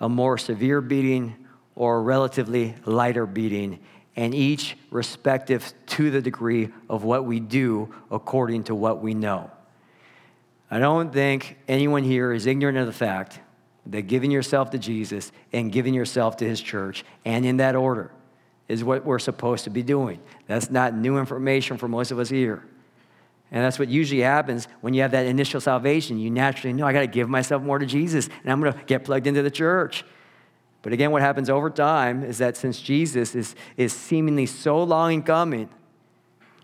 a 0.00 0.08
more 0.08 0.36
severe 0.38 0.80
beating, 0.80 1.36
or 1.76 1.98
a 1.98 2.00
relatively 2.00 2.74
lighter 2.84 3.26
beating, 3.26 3.78
and 4.16 4.34
each 4.34 4.76
respective 4.90 5.72
to 5.86 6.10
the 6.10 6.20
degree 6.20 6.70
of 6.90 7.04
what 7.04 7.24
we 7.24 7.38
do 7.38 7.94
according 8.10 8.64
to 8.64 8.74
what 8.74 9.00
we 9.00 9.14
know. 9.14 9.52
I 10.70 10.78
don't 10.78 11.12
think 11.12 11.58
anyone 11.68 12.02
here 12.02 12.32
is 12.32 12.46
ignorant 12.46 12.78
of 12.78 12.86
the 12.86 12.92
fact 12.92 13.40
that 13.86 14.02
giving 14.02 14.30
yourself 14.30 14.70
to 14.70 14.78
Jesus 14.78 15.30
and 15.52 15.70
giving 15.70 15.94
yourself 15.94 16.38
to 16.38 16.48
his 16.48 16.60
church, 16.60 17.04
and 17.24 17.44
in 17.44 17.58
that 17.58 17.76
order, 17.76 18.10
is 18.66 18.82
what 18.82 19.04
we're 19.04 19.18
supposed 19.18 19.64
to 19.64 19.70
be 19.70 19.82
doing. 19.82 20.20
That's 20.46 20.70
not 20.70 20.94
new 20.94 21.18
information 21.18 21.76
for 21.76 21.86
most 21.86 22.10
of 22.10 22.18
us 22.18 22.30
here. 22.30 22.64
And 23.52 23.62
that's 23.62 23.78
what 23.78 23.88
usually 23.88 24.22
happens 24.22 24.66
when 24.80 24.94
you 24.94 25.02
have 25.02 25.10
that 25.12 25.26
initial 25.26 25.60
salvation. 25.60 26.18
You 26.18 26.30
naturally 26.30 26.72
know, 26.72 26.86
I 26.86 26.92
got 26.92 27.00
to 27.00 27.06
give 27.06 27.28
myself 27.28 27.62
more 27.62 27.78
to 27.78 27.86
Jesus, 27.86 28.28
and 28.42 28.50
I'm 28.50 28.60
going 28.60 28.72
to 28.72 28.84
get 28.84 29.04
plugged 29.04 29.26
into 29.26 29.42
the 29.42 29.50
church. 29.50 30.04
But 30.82 30.92
again, 30.92 31.10
what 31.12 31.22
happens 31.22 31.48
over 31.48 31.70
time 31.70 32.24
is 32.24 32.38
that 32.38 32.56
since 32.56 32.80
Jesus 32.80 33.34
is, 33.34 33.54
is 33.76 33.92
seemingly 33.92 34.46
so 34.46 34.82
long 34.82 35.12
in 35.12 35.22
coming, 35.22 35.68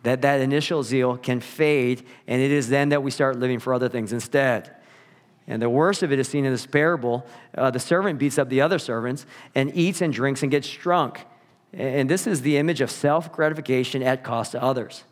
that 0.02 0.22
that 0.22 0.40
initial 0.40 0.82
zeal 0.82 1.16
can 1.16 1.40
fade, 1.40 2.04
and 2.26 2.40
it 2.40 2.50
is 2.50 2.68
then 2.68 2.88
that 2.90 3.02
we 3.02 3.10
start 3.10 3.38
living 3.38 3.58
for 3.58 3.74
other 3.74 3.88
things 3.88 4.12
instead. 4.12 4.74
And 5.46 5.60
the 5.60 5.68
worst 5.68 6.02
of 6.02 6.12
it 6.12 6.18
is 6.18 6.28
seen 6.28 6.44
in 6.44 6.52
this 6.52 6.66
parable. 6.66 7.26
Uh, 7.56 7.70
the 7.70 7.80
servant 7.80 8.18
beats 8.18 8.38
up 8.38 8.48
the 8.48 8.60
other 8.60 8.78
servants 8.78 9.26
and 9.54 9.74
eats 9.74 10.00
and 10.00 10.12
drinks 10.12 10.42
and 10.42 10.50
gets 10.50 10.70
drunk. 10.70 11.24
And 11.72 12.08
this 12.08 12.26
is 12.26 12.42
the 12.42 12.56
image 12.56 12.80
of 12.80 12.90
self 12.90 13.32
gratification 13.32 14.02
at 14.02 14.24
cost 14.24 14.52
to 14.52 14.62
others. 14.62 15.04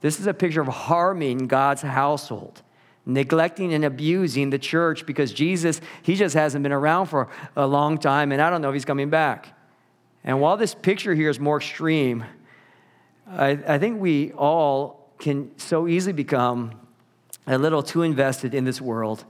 This 0.00 0.20
is 0.20 0.26
a 0.26 0.34
picture 0.34 0.60
of 0.60 0.68
harming 0.68 1.48
God's 1.48 1.82
household, 1.82 2.62
neglecting 3.04 3.74
and 3.74 3.84
abusing 3.84 4.50
the 4.50 4.58
church 4.58 5.06
because 5.06 5.32
Jesus, 5.32 5.80
he 6.02 6.14
just 6.14 6.34
hasn't 6.34 6.62
been 6.62 6.72
around 6.72 7.06
for 7.06 7.28
a 7.56 7.66
long 7.66 7.98
time, 7.98 8.30
and 8.30 8.40
I 8.40 8.50
don't 8.50 8.62
know 8.62 8.68
if 8.68 8.74
he's 8.74 8.84
coming 8.84 9.10
back. 9.10 9.54
And 10.22 10.40
while 10.40 10.56
this 10.56 10.74
picture 10.74 11.14
here 11.14 11.30
is 11.30 11.40
more 11.40 11.56
extreme, 11.56 12.24
I, 13.30 13.58
I 13.66 13.78
think 13.78 14.00
we 14.00 14.32
all 14.32 15.10
can 15.18 15.50
so 15.58 15.86
easily 15.86 16.12
become 16.12 16.72
a 17.46 17.58
little 17.58 17.82
too 17.82 18.02
invested 18.02 18.54
in 18.54 18.64
this 18.64 18.80
world 18.80 19.24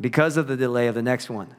because 0.00 0.36
of 0.36 0.46
the 0.46 0.56
delay 0.56 0.86
of 0.86 0.94
the 0.94 1.02
next 1.02 1.28
one. 1.28 1.54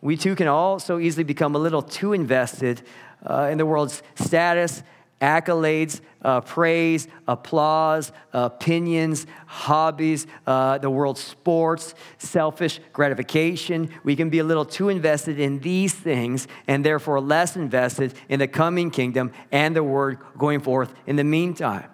We 0.00 0.16
too 0.16 0.34
can 0.34 0.48
all 0.48 0.78
so 0.78 0.98
easily 0.98 1.24
become 1.24 1.54
a 1.54 1.58
little 1.58 1.82
too 1.82 2.12
invested 2.12 2.82
uh, 3.24 3.48
in 3.50 3.58
the 3.58 3.66
world's 3.66 4.02
status, 4.14 4.82
accolades, 5.24 6.02
uh, 6.20 6.42
praise, 6.42 7.08
applause, 7.26 8.12
opinions, 8.34 9.26
hobbies, 9.46 10.26
uh, 10.46 10.76
the 10.78 10.90
world's 10.90 11.22
sports, 11.22 11.94
selfish 12.18 12.78
gratification. 12.92 13.88
We 14.04 14.16
can 14.16 14.28
be 14.28 14.40
a 14.40 14.44
little 14.44 14.66
too 14.66 14.90
invested 14.90 15.40
in 15.40 15.60
these 15.60 15.94
things 15.94 16.46
and 16.68 16.84
therefore 16.84 17.20
less 17.20 17.56
invested 17.56 18.14
in 18.28 18.38
the 18.38 18.48
coming 18.48 18.90
kingdom 18.90 19.32
and 19.50 19.74
the 19.74 19.82
word 19.82 20.18
going 20.36 20.60
forth 20.60 20.92
in 21.06 21.16
the 21.16 21.24
meantime. 21.24 21.88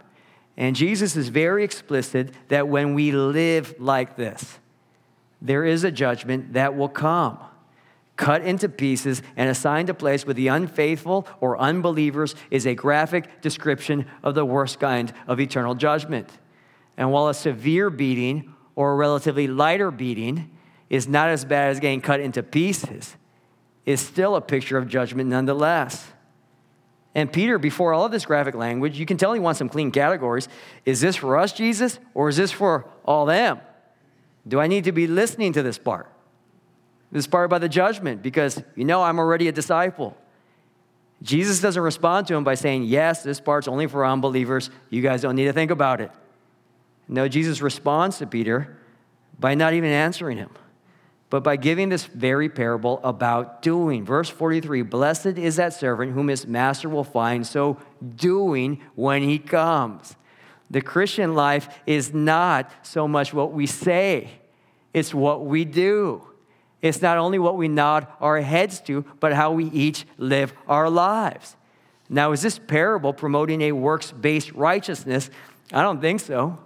And 0.56 0.74
Jesus 0.74 1.14
is 1.14 1.28
very 1.28 1.62
explicit 1.62 2.34
that 2.48 2.66
when 2.66 2.94
we 2.94 3.12
live 3.12 3.74
like 3.78 4.16
this, 4.16 4.58
there 5.40 5.64
is 5.64 5.84
a 5.84 5.90
judgment 5.90 6.54
that 6.54 6.76
will 6.76 6.88
come 6.88 7.38
cut 8.20 8.42
into 8.42 8.68
pieces 8.68 9.22
and 9.34 9.48
assigned 9.48 9.88
a 9.88 9.94
place 9.94 10.26
with 10.26 10.36
the 10.36 10.48
unfaithful 10.48 11.26
or 11.40 11.58
unbelievers 11.58 12.34
is 12.50 12.66
a 12.66 12.74
graphic 12.74 13.40
description 13.40 14.04
of 14.22 14.34
the 14.34 14.44
worst 14.44 14.78
kind 14.78 15.12
of 15.26 15.40
eternal 15.40 15.74
judgment. 15.74 16.28
And 16.98 17.10
while 17.10 17.28
a 17.28 17.34
severe 17.34 17.88
beating 17.88 18.54
or 18.76 18.92
a 18.92 18.94
relatively 18.94 19.48
lighter 19.48 19.90
beating 19.90 20.50
is 20.90 21.08
not 21.08 21.30
as 21.30 21.46
bad 21.46 21.70
as 21.70 21.80
getting 21.80 22.02
cut 22.02 22.20
into 22.20 22.42
pieces, 22.42 23.16
is 23.86 24.02
still 24.02 24.36
a 24.36 24.42
picture 24.42 24.76
of 24.76 24.86
judgment 24.86 25.30
nonetheless. 25.30 26.12
And 27.14 27.32
Peter, 27.32 27.58
before 27.58 27.94
all 27.94 28.04
of 28.04 28.12
this 28.12 28.26
graphic 28.26 28.54
language, 28.54 28.98
you 28.98 29.06
can 29.06 29.16
tell 29.16 29.32
he 29.32 29.40
wants 29.40 29.56
some 29.56 29.70
clean 29.70 29.90
categories. 29.90 30.46
Is 30.84 31.00
this 31.00 31.16
for 31.16 31.38
us, 31.38 31.54
Jesus, 31.54 31.98
or 32.12 32.28
is 32.28 32.36
this 32.36 32.52
for 32.52 32.84
all 33.06 33.24
them? 33.24 33.60
Do 34.46 34.60
I 34.60 34.66
need 34.66 34.84
to 34.84 34.92
be 34.92 35.06
listening 35.06 35.54
to 35.54 35.62
this 35.62 35.78
part? 35.78 36.09
This 37.12 37.26
by 37.26 37.58
the 37.58 37.68
judgment, 37.68 38.22
because 38.22 38.62
you 38.76 38.84
know 38.84 39.02
I'm 39.02 39.18
already 39.18 39.48
a 39.48 39.52
disciple. 39.52 40.16
Jesus 41.22 41.60
doesn't 41.60 41.82
respond 41.82 42.26
to 42.28 42.34
him 42.34 42.44
by 42.44 42.54
saying, 42.54 42.84
Yes, 42.84 43.22
this 43.22 43.40
part's 43.40 43.68
only 43.68 43.86
for 43.86 44.06
unbelievers. 44.06 44.70
You 44.88 45.02
guys 45.02 45.22
don't 45.22 45.36
need 45.36 45.46
to 45.46 45.52
think 45.52 45.70
about 45.70 46.00
it. 46.00 46.10
No, 47.08 47.28
Jesus 47.28 47.60
responds 47.60 48.18
to 48.18 48.26
Peter 48.26 48.78
by 49.38 49.54
not 49.54 49.74
even 49.74 49.90
answering 49.90 50.38
him, 50.38 50.50
but 51.28 51.42
by 51.42 51.56
giving 51.56 51.88
this 51.88 52.04
very 52.04 52.48
parable 52.48 53.00
about 53.02 53.62
doing. 53.62 54.04
Verse 54.04 54.28
43 54.28 54.82
Blessed 54.82 55.26
is 55.26 55.56
that 55.56 55.74
servant 55.74 56.12
whom 56.12 56.28
his 56.28 56.46
master 56.46 56.88
will 56.88 57.04
find 57.04 57.46
so 57.46 57.78
doing 58.14 58.80
when 58.94 59.22
he 59.22 59.38
comes. 59.38 60.14
The 60.70 60.80
Christian 60.80 61.34
life 61.34 61.80
is 61.84 62.14
not 62.14 62.70
so 62.82 63.08
much 63.08 63.34
what 63.34 63.52
we 63.52 63.66
say, 63.66 64.30
it's 64.94 65.12
what 65.12 65.44
we 65.44 65.64
do. 65.64 66.29
It's 66.82 67.02
not 67.02 67.18
only 67.18 67.38
what 67.38 67.56
we 67.56 67.68
nod 67.68 68.06
our 68.20 68.40
heads 68.40 68.80
to, 68.82 69.04
but 69.20 69.32
how 69.32 69.52
we 69.52 69.66
each 69.66 70.06
live 70.16 70.52
our 70.66 70.88
lives. 70.88 71.56
Now, 72.08 72.32
is 72.32 72.42
this 72.42 72.58
parable 72.58 73.12
promoting 73.12 73.62
a 73.62 73.72
works 73.72 74.10
based 74.12 74.52
righteousness? 74.52 75.30
I 75.72 75.82
don't 75.82 76.00
think 76.00 76.20
so. 76.20 76.58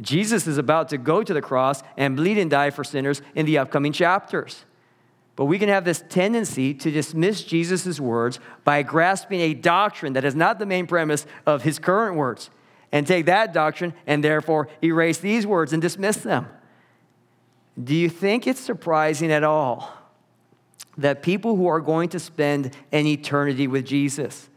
Jesus 0.00 0.46
is 0.46 0.58
about 0.58 0.88
to 0.88 0.98
go 0.98 1.22
to 1.22 1.32
the 1.32 1.40
cross 1.40 1.82
and 1.96 2.16
bleed 2.16 2.36
and 2.36 2.50
die 2.50 2.70
for 2.70 2.84
sinners 2.84 3.22
in 3.34 3.46
the 3.46 3.58
upcoming 3.58 3.92
chapters. 3.92 4.64
But 5.36 5.46
we 5.46 5.58
can 5.58 5.68
have 5.68 5.84
this 5.84 6.04
tendency 6.08 6.74
to 6.74 6.90
dismiss 6.90 7.42
Jesus' 7.42 7.98
words 7.98 8.38
by 8.62 8.82
grasping 8.82 9.40
a 9.40 9.54
doctrine 9.54 10.12
that 10.12 10.24
is 10.24 10.34
not 10.34 10.58
the 10.58 10.66
main 10.66 10.86
premise 10.86 11.26
of 11.46 11.62
his 11.62 11.78
current 11.78 12.16
words 12.16 12.50
and 12.92 13.06
take 13.06 13.26
that 13.26 13.52
doctrine 13.52 13.94
and 14.06 14.22
therefore 14.22 14.68
erase 14.82 15.18
these 15.18 15.46
words 15.46 15.72
and 15.72 15.82
dismiss 15.82 16.18
them. 16.18 16.48
Do 17.82 17.94
you 17.94 18.08
think 18.08 18.46
it's 18.46 18.60
surprising 18.60 19.32
at 19.32 19.42
all 19.42 19.92
that 20.96 21.22
people 21.22 21.56
who 21.56 21.66
are 21.66 21.80
going 21.80 22.08
to 22.10 22.20
spend 22.20 22.76
an 22.92 23.06
eternity 23.06 23.66
with 23.66 23.84
Jesus 23.84 24.48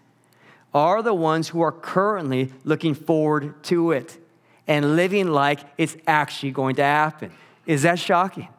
are 0.73 1.01
the 1.01 1.13
ones 1.13 1.47
who 1.47 1.61
are 1.61 1.71
currently 1.71 2.51
looking 2.63 2.93
forward 2.93 3.63
to 3.63 3.91
it 3.91 4.19
and 4.67 4.95
living 4.95 5.27
like 5.27 5.61
it's 5.77 5.97
actually 6.05 6.51
going 6.51 6.75
to 6.75 6.83
happen? 6.83 7.31
Is 7.65 7.81
that 7.83 7.97
shocking? 7.97 8.49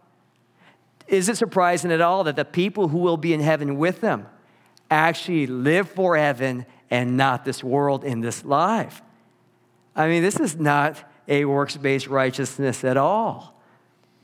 Is 1.06 1.28
it 1.28 1.36
surprising 1.36 1.92
at 1.92 2.00
all 2.00 2.24
that 2.24 2.36
the 2.36 2.44
people 2.44 2.88
who 2.88 2.98
will 2.98 3.16
be 3.16 3.32
in 3.32 3.40
heaven 3.40 3.78
with 3.78 4.00
them 4.00 4.26
actually 4.90 5.46
live 5.46 5.88
for 5.88 6.16
heaven 6.16 6.66
and 6.90 7.16
not 7.16 7.44
this 7.44 7.62
world 7.62 8.04
in 8.04 8.20
this 8.20 8.44
life? 8.44 9.02
I 9.94 10.08
mean, 10.08 10.22
this 10.22 10.40
is 10.40 10.56
not 10.56 11.02
a 11.28 11.44
works 11.44 11.76
based 11.76 12.08
righteousness 12.08 12.84
at 12.84 12.96
all. 12.96 13.57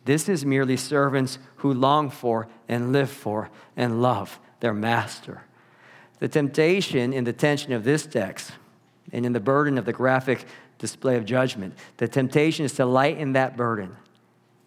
This 0.05 0.29
is 0.29 0.45
merely 0.45 0.77
servants 0.77 1.38
who 1.57 1.73
long 1.73 2.11
for 2.11 2.49
and 2.69 2.93
live 2.93 3.11
for 3.11 3.51
and 3.77 4.03
love 4.03 4.38
their 4.61 4.75
master. 4.75 5.43
The 6.19 6.29
temptation 6.29 7.12
in 7.12 7.25
the 7.25 7.33
tension 7.33 7.73
of 7.73 7.85
this 7.85 8.07
text 8.07 8.53
and 9.12 9.25
in 9.25 9.33
the 9.33 9.40
burden 9.40 9.79
of 9.79 9.85
the 9.85 9.93
graphic 9.93 10.45
display 10.79 11.17
of 11.17 11.25
judgment, 11.25 11.75
the 11.97 12.09
temptation 12.09 12.64
is 12.64 12.75
to 12.75 12.85
lighten 12.85 13.33
that 13.33 13.57
burden 13.57 13.97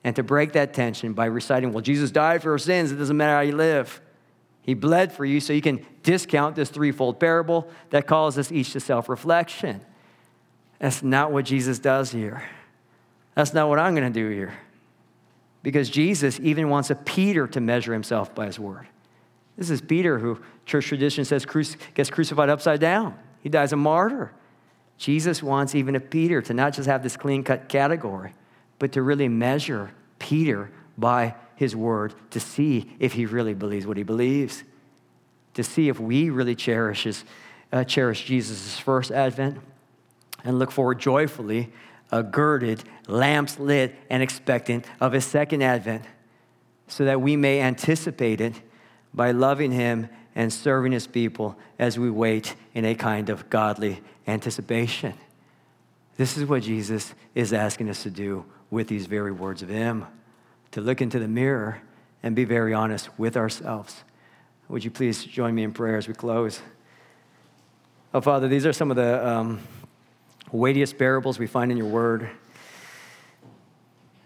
and 0.04 0.16
to 0.16 0.24
break 0.24 0.54
that 0.54 0.74
tension 0.74 1.14
by 1.14 1.26
reciting, 1.26 1.72
Well, 1.72 1.82
Jesus 1.82 2.12
died 2.12 2.42
for 2.42 2.52
our 2.52 2.58
sins. 2.58 2.92
It 2.92 2.96
doesn't 2.96 3.18
matter 3.18 3.36
how 3.36 3.42
you 3.42 3.56
live. 3.56 4.02
He 4.62 4.74
bled 4.74 5.14
for 5.14 5.24
you 5.24 5.40
so 5.40 5.54
you 5.54 5.62
can 5.62 5.86
discount 6.04 6.56
this 6.56 6.70
threefold 6.70 7.20
parable 7.20 7.70
that 7.92 8.08
calls 8.08 8.38
us 8.38 8.52
each 8.52 8.74
to 8.74 8.80
self 8.80 9.08
reflection. 9.08 9.82
That's 10.80 11.04
not 11.04 11.32
what 11.32 11.46
Jesus 11.46 11.80
does 11.80 12.12
here. 12.12 12.44
That's 13.34 13.54
not 13.54 13.70
what 13.70 13.80
I'm 13.80 13.96
going 13.96 14.12
to 14.12 14.20
do 14.20 14.30
here 14.30 14.54
because 15.64 15.90
Jesus 15.90 16.40
even 16.42 16.70
wants 16.70 16.90
a 16.90 16.96
Peter 16.96 17.48
to 17.48 17.60
measure 17.60 17.94
himself 17.94 18.34
by 18.34 18.46
his 18.46 18.60
word. 18.60 18.88
This 19.58 19.70
is 19.70 19.82
Peter 19.82 20.20
who 20.20 20.40
church 20.66 20.86
tradition 20.86 21.26
says 21.26 21.46
gets 21.94 22.10
crucified 22.10 22.50
upside 22.50 22.80
down. 22.80 23.18
He 23.42 23.50
dies 23.50 23.74
a 23.74 23.76
martyr. 23.76 24.32
Jesus 24.98 25.42
wants 25.44 25.76
even 25.76 25.96
a 25.96 26.00
Peter 26.00 26.42
to 26.42 26.54
not 26.54 26.74
just 26.74 26.88
have 26.88 27.04
this 27.04 27.18
clean 27.18 27.44
cut 27.44 27.70
category, 27.70 28.34
but 28.80 28.92
to 28.94 29.02
really 29.02 29.28
measure 29.28 29.92
Peter 30.20 30.72
by 30.98 31.36
his 31.56 31.76
word 31.76 32.14
to 32.32 32.40
see 32.40 32.96
if 33.00 33.14
he 33.14 33.26
really 33.26 33.54
believes 33.54 33.86
what 33.86 33.98
he 33.98 34.04
believes, 34.04 34.64
to 35.56 35.64
see 35.64 35.90
if 35.90 36.00
we 36.00 36.30
really 36.30 36.56
cherishes, 36.56 37.26
uh, 37.72 37.84
cherish 37.84 38.26
Jesus' 38.26 38.78
first 38.78 39.12
advent 39.12 39.60
and 40.44 40.60
look 40.60 40.72
forward 40.72 41.00
joyfully 41.00 41.72
uh, 42.12 42.22
girded, 42.22 42.84
lamps 43.08 43.60
lit, 43.60 43.96
and 44.10 44.24
expectant 44.24 44.86
of 45.00 45.14
his 45.14 45.26
second 45.26 45.62
advent, 45.62 46.04
so 46.88 47.06
that 47.06 47.22
we 47.22 47.36
may 47.36 47.62
anticipate 47.62 48.42
it 48.42 48.54
by 49.14 49.32
loving 49.32 49.72
him 49.72 50.10
and 50.36 50.54
serving 50.54 50.92
his 50.92 51.08
people 51.08 51.58
as 51.80 51.98
we 51.98 52.10
wait 52.10 52.56
in 52.74 52.86
a 52.86 52.96
kind 52.96 53.30
of 53.30 53.50
godly 53.50 54.02
anticipation. 54.28 55.14
This 56.18 56.38
is 56.38 56.46
what 56.46 56.64
Jesus 56.64 57.14
is 57.36 57.54
asking 57.54 57.90
us 57.90 58.04
to 58.04 58.10
do 58.10 58.46
with 58.70 58.88
these 58.88 59.06
very 59.06 59.32
words 59.32 59.62
of 59.62 59.70
him 59.70 60.06
to 60.72 60.82
look 60.82 61.02
into 61.02 61.20
the 61.20 61.28
mirror 61.28 61.82
and 62.24 62.36
be 62.36 62.44
very 62.44 62.74
honest 62.74 63.10
with 63.18 63.38
ourselves. 63.38 64.04
Would 64.70 64.84
you 64.84 64.92
please 64.92 65.24
join 65.24 65.56
me 65.56 65.64
in 65.64 65.72
prayer 65.72 65.98
as 65.98 66.08
we 66.08 66.14
close? 66.14 66.62
Oh, 68.14 68.22
Father, 68.22 68.48
these 68.48 68.66
are 68.66 68.74
some 68.74 68.92
of 68.92 68.98
the. 68.98 69.28
Um, 69.28 69.62
weightiest 70.52 70.98
parables 70.98 71.40
we 71.40 71.48
find 71.48 71.72
in 71.72 71.78
your 71.78 71.88
word. 71.88 72.30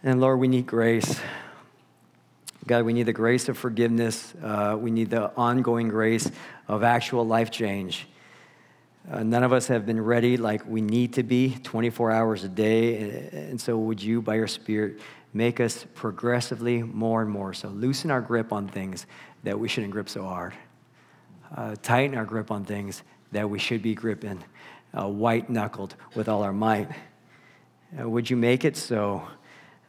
And 0.04 0.22
Lord, 0.22 0.40
we 0.40 0.48
need 0.48 0.68
grace. 0.68 1.20
God, 2.68 2.86
we 2.86 2.94
need 2.94 3.04
the 3.04 3.14
grace 3.14 3.50
of 3.50 3.58
forgiveness. 3.58 4.34
Uh, 4.42 4.78
we 4.80 4.92
need 4.92 5.10
the 5.10 5.36
ongoing 5.36 5.90
grace 5.90 6.30
of 6.68 6.84
actual 6.84 7.26
life 7.26 7.50
change. 7.50 8.08
Uh, 9.12 9.24
none 9.24 9.44
of 9.44 9.52
us 9.52 9.66
have 9.68 9.86
been 9.86 10.00
ready 10.00 10.38
like 10.38 10.64
we 10.68 10.80
need 10.80 11.14
to 11.14 11.24
be 11.24 11.56
24 11.64 12.12
hours 12.12 12.44
a 12.44 12.48
day. 12.48 13.30
And 13.32 13.60
so, 13.60 13.78
would 13.80 14.02
you, 14.02 14.22
by 14.22 14.36
your 14.36 14.48
Spirit, 14.48 15.00
make 15.34 15.60
us 15.60 15.86
progressively 15.96 16.84
more 16.84 17.24
and 17.24 17.32
more 17.32 17.54
so? 17.54 17.70
Loosen 17.70 18.12
our 18.12 18.22
grip 18.22 18.54
on 18.54 18.68
things 18.68 19.08
that 19.44 19.60
we 19.60 19.68
shouldn't 19.68 19.92
grip 19.92 20.08
so 20.08 20.24
hard, 20.24 20.54
uh, 21.56 21.76
tighten 21.82 22.16
our 22.16 22.26
grip 22.26 22.52
on 22.52 22.64
things 22.64 23.02
that 23.32 23.50
we 23.50 23.58
should 23.58 23.82
be 23.82 23.96
gripping 23.96 24.44
uh, 24.98 25.08
white 25.08 25.50
knuckled 25.50 25.96
with 26.16 26.28
all 26.28 26.44
our 26.44 26.54
might. 26.54 26.90
Uh, 28.00 28.10
would 28.10 28.30
you 28.30 28.38
make 28.38 28.66
it 28.66 28.78
so 28.78 29.28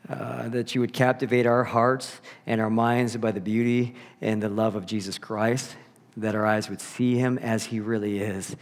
uh, 0.08 0.48
that 0.48 0.74
you 0.74 0.80
would 0.80 0.92
captivate 0.92 1.46
our 1.46 1.64
hearts 1.64 2.20
and 2.46 2.60
our 2.60 2.70
minds 2.70 3.16
by 3.16 3.30
the 3.30 3.40
beauty 3.40 3.94
and 4.20 4.42
the 4.42 4.48
love 4.48 4.74
of 4.74 4.86
Jesus 4.86 5.18
Christ, 5.18 5.76
that 6.16 6.34
our 6.34 6.44
eyes 6.44 6.68
would 6.68 6.80
see 6.80 7.16
him 7.16 7.38
as 7.38 7.66
he 7.66 7.80
really 7.80 8.18
is, 8.18 8.56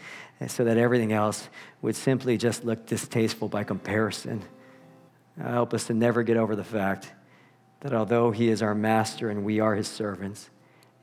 so 0.47 0.65
that 0.65 0.77
everything 0.77 1.13
else 1.13 1.49
would 1.83 1.97
simply 1.97 2.37
just 2.37 2.65
look 2.65 2.87
distasteful 2.87 3.49
by 3.49 3.65
comparison. 3.65 4.43
Uh, 5.41 5.51
help 5.51 5.73
us 5.73 5.87
to 5.87 5.95
never 5.95 6.23
get 6.23 6.37
over 6.37 6.55
the 6.55 6.65
fact 6.65 7.11
that 7.81 7.95
although 7.95 8.31
he 8.31 8.49
is 8.49 8.63
our 8.63 8.75
master 8.75 9.31
and 9.31 9.45
we 9.45 9.61
are 9.61 9.75
his 9.75 9.89
servants, 9.89 10.51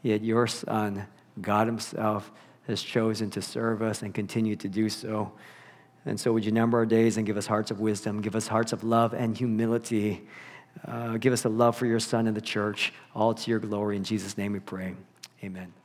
yet 0.03 0.21
your 0.21 0.45
son, 0.45 1.07
God 1.41 1.65
himself, 1.65 2.31
has 2.68 2.82
chosen 2.82 3.30
to 3.32 3.41
serve 3.41 3.82
us 3.82 4.01
and 4.01 4.13
continue 4.13 4.55
to 4.57 4.68
do 4.68 4.89
so. 4.89 5.32
And 6.05 6.20
so, 6.20 6.32
would 6.32 6.45
you 6.45 6.51
number 6.51 6.78
our 6.78 6.86
days 6.86 7.18
and 7.18 7.26
give 7.26 7.38
us 7.38 7.47
hearts 7.47 7.72
of 7.72 7.80
wisdom, 7.80 8.22
give 8.22 8.36
us 8.36 8.47
hearts 8.47 8.72
of 8.72 8.84
love 8.84 9.13
and 9.13 9.38
humility, 9.38 10.26
uh, 10.86 11.18
give 11.18 11.34
us 11.34 11.45
a 11.45 11.49
love 11.49 11.76
for 11.76 11.86
your 11.86 11.99
son 11.99 12.28
and 12.28 12.38
the 12.38 12.41
church, 12.41 12.93
all 13.15 13.34
to 13.34 13.49
your 13.49 13.59
glory. 13.59 13.97
In 13.97 14.03
Jesus' 14.03 14.38
name 14.38 14.53
we 14.53 14.59
pray. 14.59 14.95
Amen. 15.43 15.76